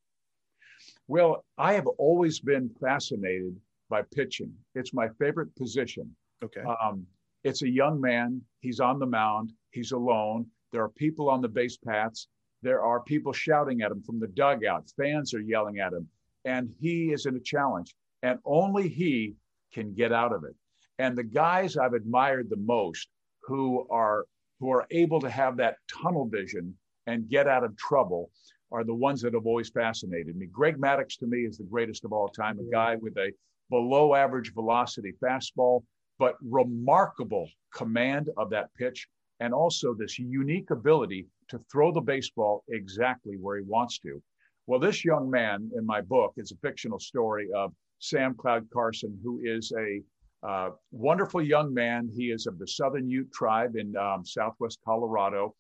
Well, 1.07 1.45
I 1.57 1.75
have 1.75 1.87
always 1.87 2.41
been 2.41 2.69
fascinated 2.81 3.57
by 3.89 4.03
pitching. 4.13 4.53
It's 4.75 4.93
my 4.93 5.09
favorite 5.21 5.55
position. 5.55 6.15
Okay. 6.43 6.63
Um, 6.63 7.07
it's 7.45 7.63
a 7.63 7.69
young 7.69 8.01
man. 8.01 8.43
He's 8.61 8.81
on 8.81 8.99
the 8.99 9.07
mound. 9.07 9.53
He's 9.71 9.93
alone. 9.93 10.47
There 10.73 10.83
are 10.83 10.89
people 10.89 11.31
on 11.31 11.41
the 11.43 11.49
base 11.49 11.77
paths. 11.77 12.27
There 12.63 12.83
are 12.83 13.01
people 13.01 13.33
shouting 13.33 13.83
at 13.83 13.93
him 13.93 14.03
from 14.03 14.19
the 14.19 14.29
dugout. 14.29 14.91
Fans 14.97 15.35
are 15.35 15.41
yelling 15.41 15.79
at 15.79 15.93
him. 15.93 16.09
And 16.45 16.71
he 16.81 17.13
is 17.13 17.27
in 17.27 17.37
a 17.37 17.41
challenge. 17.41 17.95
And 18.25 18.41
only 18.45 18.89
he 18.89 19.35
can 19.73 19.95
get 19.95 20.13
out 20.13 20.33
of 20.33 20.43
it. 20.45 20.57
And 21.03 21.19
the 21.19 21.25
guys 21.25 21.77
I've 21.77 21.95
admired 21.95 22.49
the 22.49 22.63
most 22.65 23.09
who 23.43 23.89
are 23.91 24.25
who 24.61 24.71
are 24.71 24.87
able 24.93 25.21
to 25.23 25.29
have 25.29 25.57
that 25.57 25.79
tunnel 25.89 26.29
vision 26.29 26.79
and 27.09 27.29
get 27.29 27.49
out 27.49 27.65
of 27.65 27.77
trouble 27.77 28.31
are 28.71 28.85
the 28.85 28.95
ones 28.95 29.21
that 29.23 29.35
have 29.35 29.45
always 29.45 29.69
fascinated 29.69 30.37
me. 30.37 30.47
Greg 30.47 30.77
Maddux 30.79 31.19
to 31.19 31.27
me 31.27 31.39
is 31.39 31.59
the 31.59 31.65
greatest 31.65 32.05
of 32.05 32.13
all 32.13 32.29
time, 32.29 32.61
a 32.61 32.71
guy 32.71 32.95
with 32.95 33.17
a 33.17 33.33
below 33.69 34.15
average 34.15 34.55
velocity 34.55 35.13
fastball, 35.21 35.83
but 36.21 36.37
remarkable 36.41 37.49
command 37.75 38.29
of 38.37 38.49
that 38.51 38.73
pitch 38.79 39.09
and 39.41 39.53
also 39.53 39.95
this 39.95 40.21
unique 40.21 40.71
ability 40.71 41.27
to 41.49 41.59
throw 41.73 41.93
the 41.93 42.01
baseball 42.01 42.63
exactly 42.69 43.37
where 43.41 43.57
he 43.57 43.65
wants 43.65 43.99
to. 43.99 44.23
Well, 44.69 44.79
this 44.79 45.05
young 45.05 45.29
man 45.29 45.69
in 45.77 45.85
my 45.85 46.01
book 46.01 46.35
is 46.37 46.53
a 46.53 46.57
fictional 46.65 47.01
story 47.01 47.49
of 47.57 47.73
Sam 47.99 48.37
Cloud 48.37 48.69
Carson, 48.73 49.19
who 49.25 49.41
is 49.43 49.73
a 49.77 50.01
uh, 50.43 50.71
wonderful 50.91 51.43
young 51.43 51.73
man. 51.73 52.09
He 52.15 52.31
is 52.31 52.47
of 52.47 52.59
the 52.59 52.67
Southern 52.67 53.09
Ute 53.09 53.33
tribe 53.33 53.77
in 53.77 53.97
um, 53.97 54.25
Southwest 54.25 54.79
Colorado, 54.85 55.55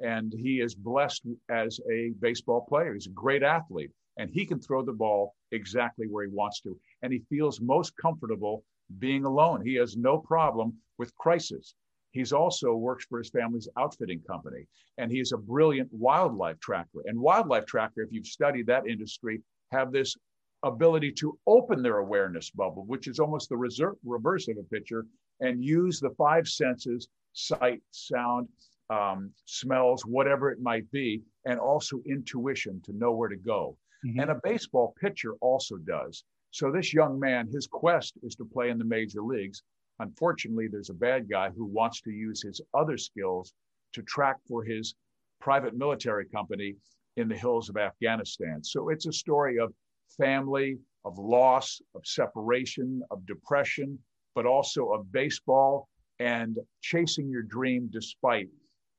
and 0.00 0.32
he 0.36 0.60
is 0.60 0.74
blessed 0.74 1.26
as 1.50 1.80
a 1.90 2.12
baseball 2.20 2.64
player. 2.68 2.94
He's 2.94 3.06
a 3.06 3.10
great 3.10 3.42
athlete, 3.42 3.90
and 4.16 4.30
he 4.30 4.46
can 4.46 4.60
throw 4.60 4.84
the 4.84 4.92
ball 4.92 5.34
exactly 5.50 6.06
where 6.06 6.24
he 6.24 6.30
wants 6.32 6.60
to. 6.62 6.78
And 7.02 7.12
he 7.12 7.22
feels 7.28 7.60
most 7.60 7.94
comfortable 8.00 8.64
being 8.98 9.24
alone. 9.24 9.64
He 9.64 9.74
has 9.74 9.96
no 9.96 10.18
problem 10.18 10.74
with 10.98 11.14
crisis. 11.16 11.74
He's 12.12 12.32
also 12.32 12.74
works 12.74 13.04
for 13.08 13.18
his 13.18 13.30
family's 13.30 13.68
outfitting 13.76 14.22
company, 14.22 14.66
and 14.96 15.10
he's 15.10 15.32
a 15.32 15.38
brilliant 15.38 15.92
wildlife 15.92 16.58
tracker. 16.60 17.02
And 17.04 17.18
wildlife 17.18 17.66
tracker, 17.66 18.02
if 18.02 18.08
you've 18.12 18.26
studied 18.26 18.66
that 18.66 18.86
industry, 18.86 19.42
have 19.72 19.92
this 19.92 20.16
ability 20.62 21.12
to 21.12 21.38
open 21.46 21.82
their 21.82 21.98
awareness 21.98 22.50
bubble, 22.50 22.84
which 22.86 23.06
is 23.06 23.18
almost 23.18 23.48
the 23.48 23.56
reverse 24.04 24.48
of 24.48 24.56
a 24.56 24.62
pitcher, 24.64 25.06
and 25.40 25.62
use 25.62 26.00
the 26.00 26.10
five 26.10 26.48
senses 26.48 27.08
sight, 27.32 27.80
sound, 27.90 28.48
um, 28.90 29.30
smells, 29.44 30.04
whatever 30.04 30.50
it 30.50 30.60
might 30.60 30.90
be, 30.90 31.22
and 31.44 31.60
also 31.60 32.00
intuition 32.06 32.80
to 32.84 32.92
know 32.92 33.12
where 33.12 33.28
to 33.28 33.36
go. 33.36 33.76
Mm-hmm. 34.04 34.20
And 34.20 34.30
a 34.30 34.40
baseball 34.42 34.94
pitcher 35.00 35.34
also 35.40 35.76
does. 35.76 36.24
So 36.50 36.72
this 36.72 36.94
young 36.94 37.18
man, 37.18 37.48
his 37.48 37.66
quest 37.66 38.14
is 38.22 38.34
to 38.36 38.44
play 38.44 38.70
in 38.70 38.78
the 38.78 38.84
major 38.84 39.22
leagues. 39.22 39.62
Unfortunately, 40.00 40.68
there's 40.68 40.90
a 40.90 40.94
bad 40.94 41.28
guy 41.28 41.50
who 41.50 41.66
wants 41.66 42.00
to 42.02 42.10
use 42.10 42.42
his 42.42 42.60
other 42.74 42.96
skills 42.96 43.52
to 43.92 44.02
track 44.02 44.36
for 44.48 44.64
his 44.64 44.94
private 45.40 45.76
military 45.76 46.26
company 46.26 46.76
in 47.16 47.28
the 47.28 47.36
hills 47.36 47.68
of 47.68 47.76
Afghanistan. 47.76 48.62
So 48.62 48.88
it's 48.88 49.06
a 49.06 49.12
story 49.12 49.58
of 49.58 49.72
family, 50.16 50.78
of 51.04 51.18
loss, 51.18 51.80
of 51.94 52.02
separation, 52.04 53.02
of 53.10 53.24
depression, 53.26 53.98
but 54.34 54.46
also 54.46 54.90
of 54.90 55.10
baseball 55.12 55.88
and 56.18 56.58
chasing 56.80 57.28
your 57.28 57.42
dream 57.42 57.88
despite 57.92 58.48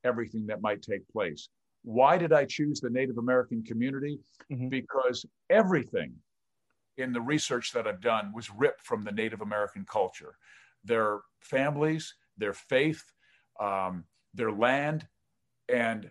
everything 0.04 0.46
that 0.46 0.60
might 0.60 0.82
take 0.82 1.06
place. 1.08 1.48
Why 1.82 2.18
did 2.18 2.32
I 2.32 2.44
choose 2.44 2.80
the 2.80 2.90
Native 2.90 3.18
American 3.18 3.62
community? 3.62 4.18
Mm-hmm. 4.52 4.68
Because 4.68 5.24
everything 5.48 6.14
in 6.98 7.12
the 7.12 7.20
research 7.20 7.72
that 7.72 7.86
I've 7.86 8.00
done 8.00 8.32
was 8.34 8.50
ripped 8.50 8.82
from 8.82 9.02
the 9.02 9.12
Native 9.12 9.40
American 9.40 9.84
culture. 9.84 10.34
Their 10.84 11.20
families, 11.40 12.14
their 12.36 12.52
faith, 12.52 13.02
um, 13.58 14.04
their 14.34 14.52
land, 14.52 15.06
and 15.68 16.10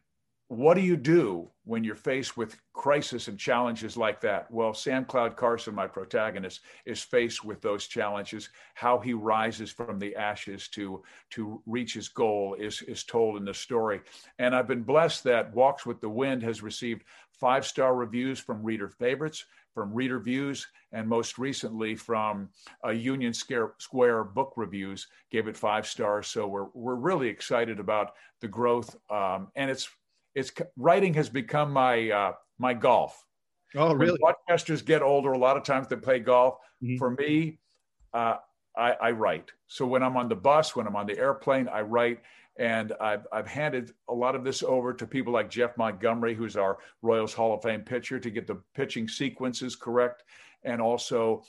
what 0.50 0.74
do 0.74 0.82
you 0.82 0.98
do 0.98 1.48
when 1.66 1.84
you're 1.84 1.94
faced 1.94 2.36
with 2.36 2.60
crisis 2.74 3.28
and 3.28 3.38
challenges 3.38 3.96
like 3.96 4.20
that? 4.22 4.50
Well, 4.50 4.74
Sam 4.74 5.06
Cloud 5.06 5.36
Carson, 5.36 5.76
my 5.76 5.86
protagonist, 5.86 6.62
is 6.88 7.04
faced 7.04 7.46
with 7.46 7.62
those 7.62 7.86
challenges. 7.86 8.50
How 8.74 8.98
he 8.98 9.14
rises 9.14 9.70
from 9.70 10.00
the 10.00 10.16
ashes 10.16 10.68
to 10.70 11.04
to 11.32 11.62
reach 11.68 11.94
his 11.94 12.10
goal 12.10 12.56
is 12.60 12.82
is 12.82 13.04
told 13.04 13.38
in 13.38 13.46
the 13.46 13.54
story. 13.54 14.02
And 14.40 14.56
I've 14.56 14.68
been 14.68 14.82
blessed 14.82 15.24
that 15.26 15.54
Walks 15.54 15.86
with 15.86 16.02
the 16.02 16.10
Wind 16.10 16.42
has 16.42 16.64
received 16.64 17.04
five 17.32 17.64
star 17.64 17.96
reviews 17.96 18.40
from 18.40 18.64
reader 18.64 18.90
favorites, 18.90 19.46
from 19.76 19.94
reader 19.94 20.20
views, 20.20 20.66
and 20.92 21.08
most 21.08 21.38
recently 21.38 21.94
from 21.94 22.50
a 22.84 22.92
Union 22.92 23.34
Square 23.34 24.24
book 24.24 24.54
reviews 24.56 25.08
gave 25.30 25.48
it 25.48 25.56
five 25.56 25.86
stars. 25.86 26.26
So 26.26 26.48
we're 26.48 26.70
we're 26.74 26.96
really 26.96 27.28
excited 27.28 27.80
about 27.80 28.14
the 28.42 28.48
growth, 28.48 28.96
um, 29.12 29.50
and 29.56 29.70
it's 29.70 29.88
it's 30.36 30.52
writing 30.78 31.14
has 31.16 31.30
become 31.30 31.72
my 31.72 32.10
uh, 32.10 32.34
my 32.58 32.74
golf. 32.74 33.26
Oh, 33.76 33.94
really? 33.94 34.18
When 34.20 34.34
broadcasters 34.50 34.84
get 34.84 35.02
older, 35.02 35.32
a 35.32 35.38
lot 35.38 35.58
of 35.58 35.64
times 35.64 35.88
they 35.88 35.96
play 35.96 36.20
golf. 36.20 36.56
Mm-hmm. 36.84 36.98
For 36.98 37.12
me, 37.12 37.60
uh, 38.14 38.38
I, 38.76 38.92
I, 38.94 39.12
write. 39.12 39.52
So 39.68 39.86
when 39.86 40.02
I'm 40.02 40.18
on 40.18 40.28
the 40.28 40.36
bus, 40.36 40.76
when 40.76 40.88
I'm 40.88 40.96
on 40.96 41.06
the 41.06 41.18
airplane, 41.18 41.68
I 41.68 41.82
write. 41.82 42.22
And 42.58 42.94
I've, 43.00 43.26
I've 43.32 43.48
handed 43.48 43.94
a 44.10 44.14
lot 44.14 44.36
of 44.36 44.44
this 44.44 44.64
over 44.64 44.94
to 44.94 45.06
people 45.06 45.32
like 45.32 45.50
Jeff 45.50 45.78
Montgomery, 45.78 46.34
who's 46.34 46.58
our 46.58 46.80
Royals 47.02 47.34
Hall 47.34 47.54
of 47.54 47.62
Fame 47.62 47.82
pitcher, 47.82 48.20
to 48.20 48.30
get 48.30 48.48
the 48.48 48.62
pitching 48.74 49.08
sequences 49.08 49.76
correct 49.76 50.24
and 50.64 50.82
also 50.82 51.44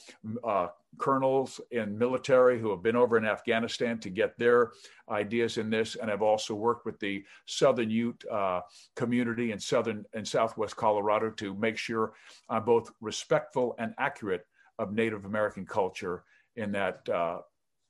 uh, 0.45 0.69
colonels 0.99 1.61
in 1.71 1.99
military 1.99 2.61
who 2.61 2.71
have 2.71 2.83
been 2.83 2.97
over 2.97 3.17
in 3.17 3.25
Afghanistan 3.25 3.99
to 3.99 4.11
get 4.11 4.39
their 4.39 4.73
ideas 5.11 5.59
in 5.59 5.71
this. 5.71 5.97
And 5.97 6.11
I've 6.11 6.23
also 6.23 6.55
worked 6.55 6.85
with 6.85 6.99
the 7.01 7.25
Southern 7.47 7.91
Ute 7.91 8.25
uh, 8.31 8.61
community 8.97 9.53
in 9.53 9.59
Southern 9.59 10.05
and 10.15 10.27
Southwest 10.27 10.77
Colorado 10.77 11.31
to 11.31 11.55
make 11.55 11.77
sure 11.77 12.13
I'm 12.49 12.65
both 12.65 12.91
respectful 13.01 13.75
and 13.79 13.95
accurate 13.99 14.47
of 14.79 14.93
Native 14.93 15.25
American 15.25 15.67
culture 15.67 16.25
in 16.57 16.73
that 16.73 17.09
uh, 17.09 17.41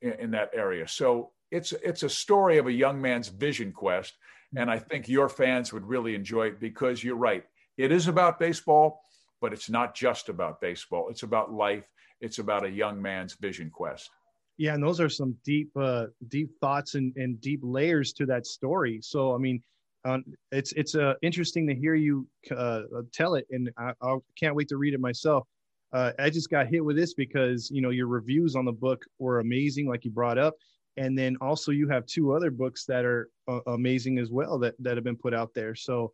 in, 0.03 0.13
in 0.13 0.31
that 0.33 0.51
area. 0.55 0.87
So 0.87 1.31
it's 1.51 1.73
it's 1.73 2.03
a 2.03 2.09
story 2.09 2.59
of 2.59 2.67
a 2.67 2.73
young 2.73 3.01
man's 3.01 3.29
vision 3.29 3.73
quest, 3.73 4.15
and 4.57 4.71
I 4.71 4.79
think 4.79 5.09
your 5.09 5.29
fans 5.29 5.73
would 5.73 5.87
really 5.87 6.15
enjoy 6.15 6.49
it 6.49 6.61
because 6.61 7.03
you're 7.03 7.17
right. 7.17 7.45
It 7.77 7.93
is 7.93 8.09
about 8.09 8.39
baseball 8.39 9.03
but 9.41 9.53
it's 9.53 9.71
not 9.71 9.95
just 9.95 10.29
about 10.29 10.61
baseball. 10.61 11.09
It's 11.11 11.23
about 11.23 11.53
life. 11.53 11.89
It's 12.21 12.39
about 12.39 12.65
a 12.65 12.71
young 12.71 13.01
man's 13.01 13.35
vision 13.35 13.71
quest. 13.71 14.11
Yeah, 14.59 14.75
and 14.75 14.83
those 14.83 15.01
are 15.01 15.09
some 15.09 15.35
deep, 15.45 15.71
uh, 15.77 16.07
deep 16.29 16.51
thoughts 16.61 16.95
and, 16.95 17.15
and 17.17 17.41
deep 17.41 17.61
layers 17.63 18.13
to 18.15 18.27
that 18.27 18.47
story. 18.47 19.01
So, 19.03 19.35
I 19.35 19.39
mean, 19.39 19.63
um, 20.05 20.25
it's 20.51 20.73
it's 20.73 20.95
uh, 20.95 21.15
interesting 21.23 21.67
to 21.69 21.75
hear 21.75 21.95
you 21.95 22.27
uh, 22.57 22.83
tell 23.13 23.35
it, 23.35 23.47
and 23.51 23.71
I, 23.77 23.93
I, 24.03 24.17
can't 24.39 24.55
wait 24.55 24.69
to 24.69 24.77
read 24.77 24.95
it 24.95 25.01
myself. 25.01 25.47
Uh, 25.93 26.13
I 26.19 26.31
just 26.31 26.49
got 26.49 26.69
hit 26.69 26.85
with 26.85 26.97
this 26.97 27.15
because 27.15 27.71
you 27.71 27.83
know 27.83 27.91
your 27.91 28.07
reviews 28.07 28.57
on 28.57 28.65
the 28.65 28.73
book 28.73 29.05
were 29.19 29.41
amazing, 29.41 29.89
like 29.89 30.05
you 30.05 30.11
brought 30.11 30.39
up, 30.39 30.55
and 30.97 31.19
then 31.19 31.37
also 31.41 31.71
you 31.71 31.87
have 31.89 32.07
two 32.07 32.33
other 32.33 32.51
books 32.51 32.87
that 32.87 33.05
are 33.05 33.29
uh, 33.49 33.61
amazing 33.67 34.19
as 34.19 34.31
well 34.31 34.59
that 34.59 34.75
that 34.79 34.97
have 34.97 35.05
been 35.05 35.17
put 35.17 35.35
out 35.35 35.53
there. 35.55 35.75
So, 35.75 36.13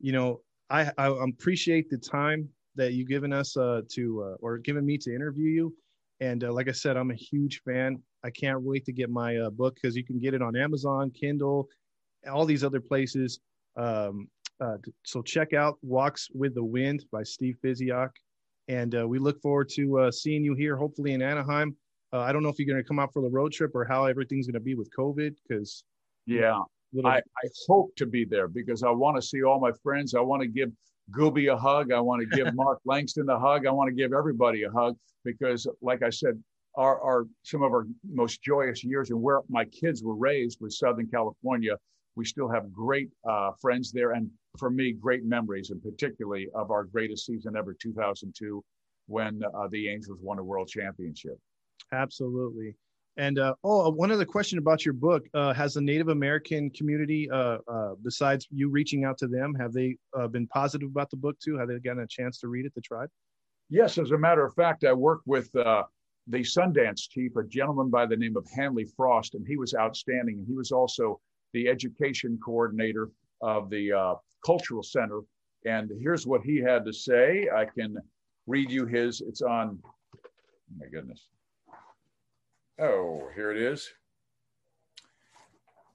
you 0.00 0.12
know, 0.12 0.40
I, 0.70 0.90
I 0.98 1.06
appreciate 1.24 1.90
the 1.90 1.98
time 1.98 2.48
that 2.78 2.94
you've 2.94 3.08
given 3.08 3.32
us 3.32 3.56
uh, 3.56 3.82
to 3.90 4.22
uh, 4.22 4.36
or 4.40 4.56
given 4.56 4.86
me 4.86 4.96
to 4.98 5.14
interview 5.14 5.50
you. 5.50 5.74
And 6.20 6.42
uh, 6.42 6.52
like 6.52 6.68
I 6.68 6.72
said, 6.72 6.96
I'm 6.96 7.10
a 7.10 7.14
huge 7.14 7.60
fan. 7.64 8.02
I 8.24 8.30
can't 8.30 8.62
wait 8.62 8.84
to 8.86 8.92
get 8.92 9.10
my 9.10 9.36
uh, 9.36 9.50
book 9.50 9.74
because 9.74 9.94
you 9.94 10.04
can 10.04 10.18
get 10.18 10.34
it 10.34 10.42
on 10.42 10.56
Amazon, 10.56 11.10
Kindle, 11.10 11.68
all 12.32 12.46
these 12.46 12.64
other 12.64 12.80
places. 12.80 13.40
Um, 13.76 14.28
uh, 14.60 14.78
so 15.04 15.22
check 15.22 15.52
out 15.52 15.78
Walks 15.82 16.28
with 16.34 16.54
the 16.54 16.64
Wind 16.64 17.04
by 17.12 17.22
Steve 17.22 17.56
Physioc. 17.62 18.10
And 18.66 18.94
uh, 18.94 19.06
we 19.06 19.18
look 19.18 19.40
forward 19.40 19.68
to 19.74 20.10
seeing 20.10 20.42
you 20.44 20.54
here, 20.54 20.76
hopefully 20.76 21.12
in 21.12 21.22
Anaheim. 21.22 21.76
I 22.12 22.32
don't 22.32 22.42
know 22.42 22.48
if 22.48 22.58
you're 22.58 22.66
going 22.66 22.82
to 22.82 22.86
come 22.86 22.98
out 22.98 23.12
for 23.12 23.22
the 23.22 23.30
road 23.30 23.52
trip 23.52 23.72
or 23.74 23.84
how 23.84 24.06
everything's 24.06 24.46
going 24.46 24.54
to 24.54 24.60
be 24.60 24.74
with 24.74 24.90
COVID 24.98 25.34
because. 25.46 25.84
Yeah, 26.26 26.60
little... 26.92 27.10
I, 27.10 27.18
I 27.18 27.48
hope 27.66 27.94
to 27.96 28.06
be 28.06 28.24
there 28.24 28.48
because 28.48 28.82
I 28.82 28.90
want 28.90 29.16
to 29.16 29.22
see 29.22 29.42
all 29.42 29.60
my 29.60 29.72
friends. 29.82 30.14
I 30.14 30.20
want 30.20 30.42
to 30.42 30.48
give 30.48 30.70
Gooby 31.10 31.52
a 31.52 31.56
hug. 31.56 31.92
I 31.92 32.00
want 32.00 32.22
to 32.22 32.36
give 32.36 32.54
Mark 32.54 32.80
Langston 32.84 33.28
a 33.28 33.38
hug. 33.38 33.66
I 33.66 33.70
want 33.70 33.88
to 33.88 33.94
give 33.94 34.12
everybody 34.12 34.64
a 34.64 34.70
hug 34.70 34.96
because, 35.24 35.66
like 35.80 36.02
I 36.02 36.10
said, 36.10 36.42
our, 36.76 37.00
our 37.00 37.26
some 37.42 37.62
of 37.62 37.72
our 37.72 37.86
most 38.08 38.42
joyous 38.42 38.84
years 38.84 39.10
and 39.10 39.20
where 39.20 39.40
my 39.48 39.64
kids 39.66 40.02
were 40.02 40.14
raised 40.14 40.58
was 40.60 40.78
Southern 40.78 41.08
California. 41.08 41.76
We 42.14 42.24
still 42.24 42.48
have 42.48 42.72
great 42.72 43.10
uh, 43.28 43.52
friends 43.60 43.92
there, 43.92 44.12
and 44.12 44.30
for 44.58 44.70
me, 44.70 44.92
great 44.92 45.24
memories, 45.24 45.70
and 45.70 45.82
particularly 45.82 46.48
of 46.54 46.70
our 46.70 46.84
greatest 46.84 47.26
season 47.26 47.56
ever, 47.56 47.74
2002, 47.80 48.62
when 49.06 49.40
uh, 49.42 49.68
the 49.70 49.88
Angels 49.88 50.18
won 50.20 50.38
a 50.38 50.44
World 50.44 50.68
Championship. 50.68 51.38
Absolutely. 51.92 52.74
And 53.18 53.40
uh, 53.40 53.54
oh, 53.64 53.86
uh, 53.86 53.90
one 53.90 54.12
other 54.12 54.24
question 54.24 54.58
about 54.58 54.84
your 54.84 54.94
book: 54.94 55.24
uh, 55.34 55.52
Has 55.52 55.74
the 55.74 55.80
Native 55.80 56.08
American 56.08 56.70
community, 56.70 57.28
uh, 57.30 57.58
uh 57.66 57.94
besides 58.02 58.46
you 58.50 58.70
reaching 58.70 59.04
out 59.04 59.18
to 59.18 59.26
them, 59.26 59.54
have 59.54 59.72
they 59.72 59.96
uh, 60.16 60.28
been 60.28 60.46
positive 60.46 60.88
about 60.88 61.10
the 61.10 61.16
book 61.16 61.36
too? 61.40 61.58
Have 61.58 61.68
they 61.68 61.78
gotten 61.80 62.02
a 62.02 62.06
chance 62.06 62.38
to 62.38 62.48
read 62.48 62.64
it, 62.64 62.74
the 62.74 62.80
tribe? 62.80 63.10
Yes, 63.70 63.98
as 63.98 64.12
a 64.12 64.18
matter 64.18 64.44
of 64.44 64.54
fact, 64.54 64.84
I 64.84 64.92
worked 64.92 65.26
with 65.26 65.50
the 65.52 65.84
Sundance 66.32 67.08
chief, 67.10 67.34
a 67.36 67.42
gentleman 67.42 67.90
by 67.90 68.06
the 68.06 68.16
name 68.16 68.36
of 68.36 68.46
Hanley 68.54 68.86
Frost, 68.96 69.34
and 69.34 69.44
he 69.46 69.56
was 69.56 69.74
outstanding. 69.74 70.38
And 70.38 70.46
he 70.46 70.54
was 70.54 70.70
also 70.70 71.20
the 71.52 71.68
education 71.68 72.38
coordinator 72.42 73.10
of 73.42 73.68
the 73.68 74.16
cultural 74.46 74.84
center. 74.84 75.22
And 75.66 75.90
here's 76.00 76.24
what 76.24 76.42
he 76.42 76.58
had 76.58 76.84
to 76.84 76.92
say. 76.92 77.48
I 77.54 77.64
can 77.64 77.96
read 78.46 78.70
you 78.70 78.86
his. 78.86 79.20
It's 79.22 79.42
on. 79.42 79.80
Oh 79.84 80.20
my 80.78 80.86
goodness. 80.86 81.26
Oh, 82.80 83.28
here 83.34 83.50
it 83.50 83.56
is. 83.56 83.90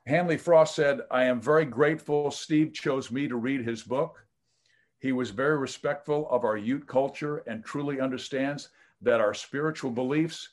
Hanley 0.06 0.36
Frost 0.36 0.76
said, 0.76 1.00
I 1.10 1.24
am 1.24 1.39
very 1.39 1.63
grateful 1.63 2.30
Steve 2.30 2.74
chose 2.74 3.10
me 3.10 3.28
to 3.30 3.38
read 3.38 3.65
his 3.65 3.84
book. 3.84 4.26
He 5.00 5.13
was 5.13 5.30
very 5.30 5.58
respectful 5.58 6.30
of 6.30 6.43
our 6.43 6.58
Ute 6.58 6.88
culture 6.88 7.38
and 7.48 7.63
truly 7.63 8.02
understands 8.02 8.69
that 9.02 9.22
our 9.22 9.34
spiritual 9.34 9.91
beliefs 9.91 10.50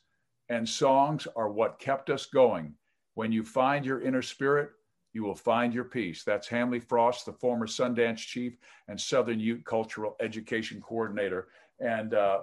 and 0.47 0.67
songs 0.67 1.27
are 1.35 1.49
what 1.49 1.79
kept 1.79 2.09
us 2.09 2.25
going. 2.25 2.73
When 3.15 3.33
you 3.33 3.43
find 3.43 3.85
your 3.85 4.01
inner 4.01 4.21
spirit, 4.21 4.71
you 5.13 5.23
will 5.23 5.35
find 5.35 5.73
your 5.73 5.83
peace. 5.83 6.23
That's 6.23 6.47
Hanley 6.47 6.79
Frost, 6.79 7.25
the 7.25 7.33
former 7.33 7.67
Sundance 7.67 8.19
chief 8.19 8.57
and 8.87 8.99
Southern 8.99 9.39
Ute 9.39 9.65
Cultural 9.65 10.15
Education 10.21 10.81
Coordinator. 10.81 11.49
And 11.81 12.13
uh, 12.13 12.39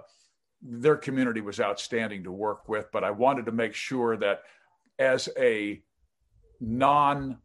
their 0.61 0.95
community 0.95 1.41
was 1.41 1.59
outstanding 1.59 2.23
to 2.23 2.31
work 2.31 2.67
with, 2.67 2.91
but 2.91 3.03
I 3.03 3.11
wanted 3.11 3.45
to 3.45 3.51
make 3.51 3.73
sure 3.73 4.17
that 4.17 4.43
as 4.97 5.29
a 5.37 5.81
non 6.59 7.37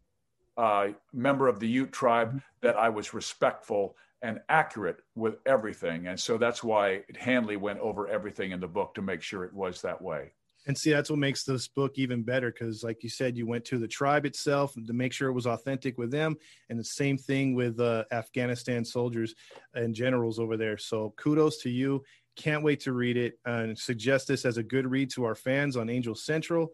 uh, 0.56 0.88
member 1.12 1.48
of 1.48 1.60
the 1.60 1.68
Ute 1.68 1.92
tribe, 1.92 2.28
mm-hmm. 2.28 2.38
that 2.62 2.76
I 2.76 2.88
was 2.88 3.14
respectful 3.14 3.96
and 4.22 4.40
accurate 4.48 4.96
with 5.14 5.36
everything. 5.46 6.06
And 6.06 6.18
so 6.18 6.38
that's 6.38 6.64
why 6.64 7.02
Hanley 7.18 7.56
went 7.56 7.78
over 7.80 8.08
everything 8.08 8.52
in 8.52 8.60
the 8.60 8.66
book 8.68 8.94
to 8.94 9.02
make 9.02 9.20
sure 9.20 9.44
it 9.44 9.52
was 9.52 9.82
that 9.82 10.00
way. 10.00 10.32
And 10.66 10.76
see, 10.76 10.90
that's 10.90 11.10
what 11.10 11.18
makes 11.18 11.44
this 11.44 11.68
book 11.68 11.98
even 11.98 12.22
better 12.22 12.50
because, 12.50 12.82
like 12.82 13.02
you 13.02 13.10
said, 13.10 13.36
you 13.36 13.46
went 13.46 13.66
to 13.66 13.78
the 13.78 13.86
tribe 13.86 14.24
itself 14.24 14.74
to 14.74 14.92
make 14.94 15.12
sure 15.12 15.28
it 15.28 15.34
was 15.34 15.46
authentic 15.46 15.98
with 15.98 16.10
them, 16.10 16.36
and 16.70 16.78
the 16.78 16.84
same 16.84 17.18
thing 17.18 17.54
with 17.54 17.78
uh, 17.80 18.04
Afghanistan 18.10 18.82
soldiers 18.82 19.34
and 19.74 19.94
generals 19.94 20.38
over 20.38 20.56
there. 20.56 20.78
So, 20.78 21.12
kudos 21.18 21.58
to 21.58 21.70
you. 21.70 22.02
Can't 22.36 22.62
wait 22.62 22.80
to 22.80 22.92
read 22.92 23.16
it 23.16 23.38
and 23.44 23.78
suggest 23.78 24.28
this 24.28 24.44
as 24.44 24.56
a 24.56 24.62
good 24.62 24.86
read 24.86 25.10
to 25.10 25.24
our 25.24 25.34
fans 25.34 25.76
on 25.76 25.88
Angel 25.88 26.14
Central. 26.14 26.72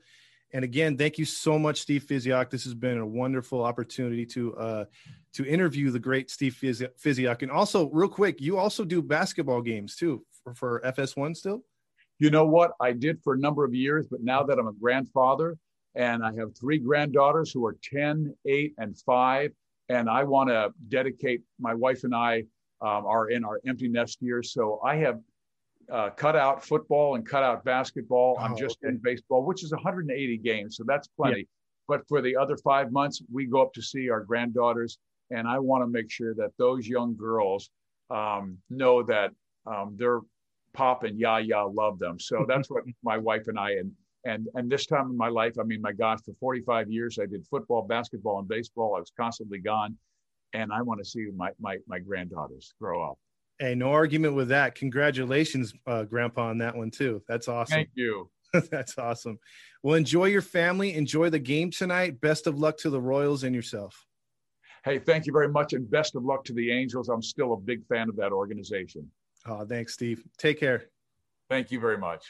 And 0.52 0.64
again, 0.64 0.96
thank 0.96 1.18
you 1.18 1.24
so 1.24 1.58
much, 1.58 1.80
Steve 1.80 2.04
Physioc. 2.04 2.50
This 2.50 2.64
has 2.64 2.74
been 2.74 2.98
a 2.98 3.06
wonderful 3.06 3.62
opportunity 3.62 4.26
to 4.26 4.56
uh, 4.56 4.84
to 5.34 5.46
interview 5.46 5.90
the 5.90 5.98
great 5.98 6.30
Steve 6.30 6.54
Physioc. 6.60 7.42
And 7.42 7.50
also, 7.52 7.88
real 7.90 8.08
quick, 8.08 8.40
you 8.40 8.58
also 8.58 8.84
do 8.84 9.00
basketball 9.00 9.62
games 9.62 9.94
too 9.94 10.24
for, 10.42 10.54
for 10.54 10.80
FS1 10.84 11.36
still. 11.36 11.62
You 12.18 12.30
know 12.30 12.46
what? 12.46 12.72
I 12.80 12.92
did 12.92 13.22
for 13.22 13.34
a 13.34 13.38
number 13.38 13.64
of 13.64 13.74
years, 13.74 14.06
but 14.10 14.22
now 14.22 14.42
that 14.42 14.58
I'm 14.58 14.66
a 14.66 14.72
grandfather 14.72 15.56
and 15.94 16.24
I 16.24 16.34
have 16.34 16.56
three 16.56 16.78
granddaughters 16.78 17.50
who 17.52 17.64
are 17.64 17.76
10, 17.82 18.34
8, 18.46 18.74
and 18.78 18.96
5, 18.98 19.52
and 19.88 20.08
I 20.08 20.24
want 20.24 20.50
to 20.50 20.72
dedicate 20.88 21.42
my 21.58 21.74
wife 21.74 22.04
and 22.04 22.14
I 22.14 22.44
um, 22.80 23.06
are 23.06 23.30
in 23.30 23.44
our 23.44 23.60
empty 23.66 23.88
nest 23.88 24.18
years. 24.20 24.52
So 24.52 24.80
I 24.84 24.96
have 24.96 25.20
uh, 25.90 26.10
cut 26.10 26.36
out 26.36 26.64
football 26.64 27.16
and 27.16 27.26
cut 27.26 27.42
out 27.42 27.64
basketball. 27.64 28.36
Oh, 28.38 28.42
I'm 28.42 28.56
just 28.56 28.78
okay. 28.82 28.90
in 28.90 28.98
baseball, 28.98 29.44
which 29.44 29.64
is 29.64 29.72
180 29.72 30.38
games, 30.38 30.76
so 30.76 30.84
that's 30.86 31.08
plenty. 31.08 31.40
Yeah. 31.40 31.44
But 31.88 32.06
for 32.08 32.22
the 32.22 32.36
other 32.36 32.56
five 32.56 32.92
months, 32.92 33.20
we 33.32 33.46
go 33.46 33.62
up 33.62 33.72
to 33.74 33.82
see 33.82 34.08
our 34.08 34.20
granddaughters, 34.20 34.98
and 35.30 35.48
I 35.48 35.58
want 35.58 35.82
to 35.82 35.88
make 35.88 36.10
sure 36.10 36.34
that 36.34 36.50
those 36.56 36.86
young 36.86 37.16
girls 37.16 37.70
um, 38.10 38.58
know 38.68 39.02
that 39.02 39.32
um, 39.66 39.96
their 39.96 40.20
pop 40.72 41.04
and 41.04 41.18
Yaya 41.18 41.66
love 41.66 41.98
them. 41.98 42.18
So 42.18 42.44
that's 42.48 42.70
what 42.70 42.84
my 43.02 43.18
wife 43.18 43.48
and 43.48 43.58
I 43.58 43.72
and 43.72 43.92
and 44.24 44.48
and 44.54 44.70
this 44.70 44.86
time 44.86 45.10
in 45.10 45.16
my 45.16 45.28
life, 45.28 45.54
I 45.58 45.62
mean, 45.62 45.80
my 45.80 45.92
gosh, 45.92 46.20
for 46.24 46.34
45 46.40 46.90
years, 46.90 47.18
I 47.18 47.26
did 47.26 47.46
football, 47.46 47.82
basketball, 47.82 48.38
and 48.38 48.46
baseball. 48.46 48.94
I 48.96 49.00
was 49.00 49.12
constantly 49.16 49.58
gone, 49.58 49.96
and 50.52 50.72
I 50.72 50.82
want 50.82 51.00
to 51.00 51.04
see 51.04 51.26
my 51.34 51.50
my 51.58 51.78
my 51.86 51.98
granddaughters 51.98 52.74
grow 52.80 53.02
up. 53.02 53.18
Hey, 53.60 53.74
no 53.74 53.92
argument 53.92 54.34
with 54.34 54.48
that. 54.48 54.74
Congratulations, 54.74 55.74
uh, 55.86 56.04
Grandpa, 56.04 56.48
on 56.48 56.58
that 56.58 56.74
one 56.74 56.90
too. 56.90 57.22
That's 57.28 57.46
awesome. 57.46 57.74
Thank 57.74 57.90
you. 57.94 58.30
That's 58.70 58.96
awesome. 58.96 59.38
Well, 59.82 59.96
enjoy 59.96 60.26
your 60.26 60.40
family. 60.40 60.94
Enjoy 60.94 61.28
the 61.28 61.38
game 61.38 61.70
tonight. 61.70 62.22
Best 62.22 62.46
of 62.46 62.58
luck 62.58 62.78
to 62.78 62.90
the 62.90 63.00
Royals 63.00 63.44
and 63.44 63.54
yourself. 63.54 64.06
Hey, 64.82 64.98
thank 64.98 65.26
you 65.26 65.32
very 65.34 65.48
much, 65.48 65.74
and 65.74 65.88
best 65.90 66.16
of 66.16 66.24
luck 66.24 66.42
to 66.44 66.54
the 66.54 66.72
Angels. 66.72 67.10
I'm 67.10 67.20
still 67.20 67.52
a 67.52 67.56
big 67.58 67.86
fan 67.86 68.08
of 68.08 68.16
that 68.16 68.32
organization. 68.32 69.10
Oh, 69.46 69.66
thanks, 69.66 69.92
Steve. 69.92 70.24
Take 70.38 70.58
care. 70.58 70.84
Thank 71.50 71.70
you 71.70 71.80
very 71.80 71.98
much. 71.98 72.24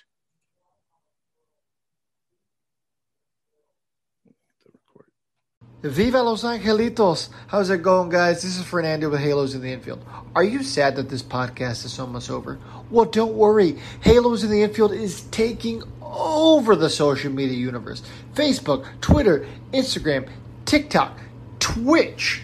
Viva 5.82 6.20
Los 6.22 6.44
Angelitos! 6.44 7.30
How's 7.46 7.70
it 7.70 7.80
going, 7.80 8.10
guys? 8.10 8.42
This 8.42 8.58
is 8.58 8.64
Fernando 8.64 9.08
with 9.08 9.20
Halos 9.20 9.54
in 9.54 9.62
the 9.62 9.72
Infield. 9.72 10.04
Are 10.36 10.44
you 10.44 10.62
sad 10.62 10.94
that 10.96 11.08
this 11.08 11.22
podcast 11.22 11.86
is 11.86 11.98
almost 11.98 12.30
over? 12.30 12.58
Well, 12.90 13.06
don't 13.06 13.32
worry. 13.32 13.78
Halos 14.02 14.44
in 14.44 14.50
the 14.50 14.62
Infield 14.62 14.92
is 14.92 15.22
taking 15.30 15.82
over 16.02 16.76
the 16.76 16.90
social 16.90 17.32
media 17.32 17.56
universe 17.56 18.02
Facebook, 18.34 18.86
Twitter, 19.00 19.46
Instagram, 19.72 20.28
TikTok, 20.66 21.18
Twitch, 21.60 22.42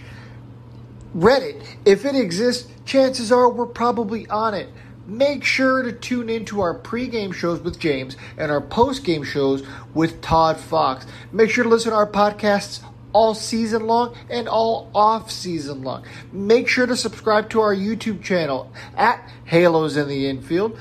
Reddit. 1.14 1.62
If 1.84 2.06
it 2.06 2.14
exists, 2.14 2.72
chances 2.86 3.30
are 3.30 3.50
we're 3.50 3.66
probably 3.66 4.26
on 4.28 4.54
it. 4.54 4.70
Make 5.06 5.44
sure 5.44 5.82
to 5.82 5.92
tune 5.92 6.30
into 6.30 6.62
our 6.62 6.78
pregame 6.80 7.34
shows 7.34 7.60
with 7.60 7.78
James 7.78 8.16
and 8.38 8.50
our 8.50 8.62
postgame 8.62 9.26
shows 9.26 9.62
with 9.92 10.22
Todd 10.22 10.56
Fox. 10.56 11.06
Make 11.32 11.50
sure 11.50 11.64
to 11.64 11.70
listen 11.70 11.90
to 11.90 11.96
our 11.96 12.10
podcasts 12.10 12.80
all 13.16 13.34
season 13.34 13.86
long 13.86 14.14
and 14.28 14.46
all 14.46 14.90
off 14.94 15.30
season 15.30 15.82
long. 15.82 16.04
Make 16.32 16.68
sure 16.68 16.86
to 16.86 16.94
subscribe 16.94 17.48
to 17.50 17.62
our 17.62 17.74
YouTube 17.74 18.22
channel 18.22 18.70
at 18.94 19.26
Halos 19.46 19.96
in 19.96 20.06
the 20.06 20.28
Infield 20.28 20.78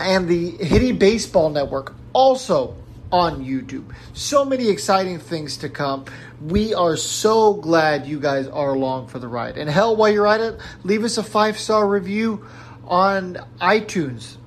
and 0.00 0.26
the 0.26 0.50
Hitty 0.50 0.90
Baseball 0.90 1.48
Network 1.50 1.94
also 2.12 2.74
on 3.12 3.44
YouTube. 3.44 3.84
So 4.14 4.44
many 4.44 4.68
exciting 4.68 5.20
things 5.20 5.58
to 5.58 5.68
come. 5.68 6.06
We 6.40 6.74
are 6.74 6.96
so 6.96 7.54
glad 7.54 8.04
you 8.06 8.18
guys 8.18 8.48
are 8.48 8.74
along 8.74 9.06
for 9.06 9.20
the 9.20 9.28
ride. 9.28 9.58
And 9.58 9.70
hell, 9.70 9.94
while 9.94 10.10
you're 10.10 10.26
at 10.26 10.40
it, 10.40 10.60
leave 10.82 11.04
us 11.04 11.18
a 11.18 11.22
five 11.22 11.56
star 11.56 11.86
review 11.86 12.44
on 12.84 13.36
iTunes. 13.60 14.38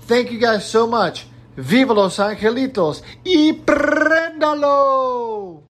Thank 0.00 0.30
you 0.30 0.38
guys 0.38 0.68
so 0.68 0.86
much. 0.86 1.24
Viva 1.56 1.94
los 1.94 2.18
angelitos 2.18 3.02
y 3.24 3.62
prendalo! 3.64 5.62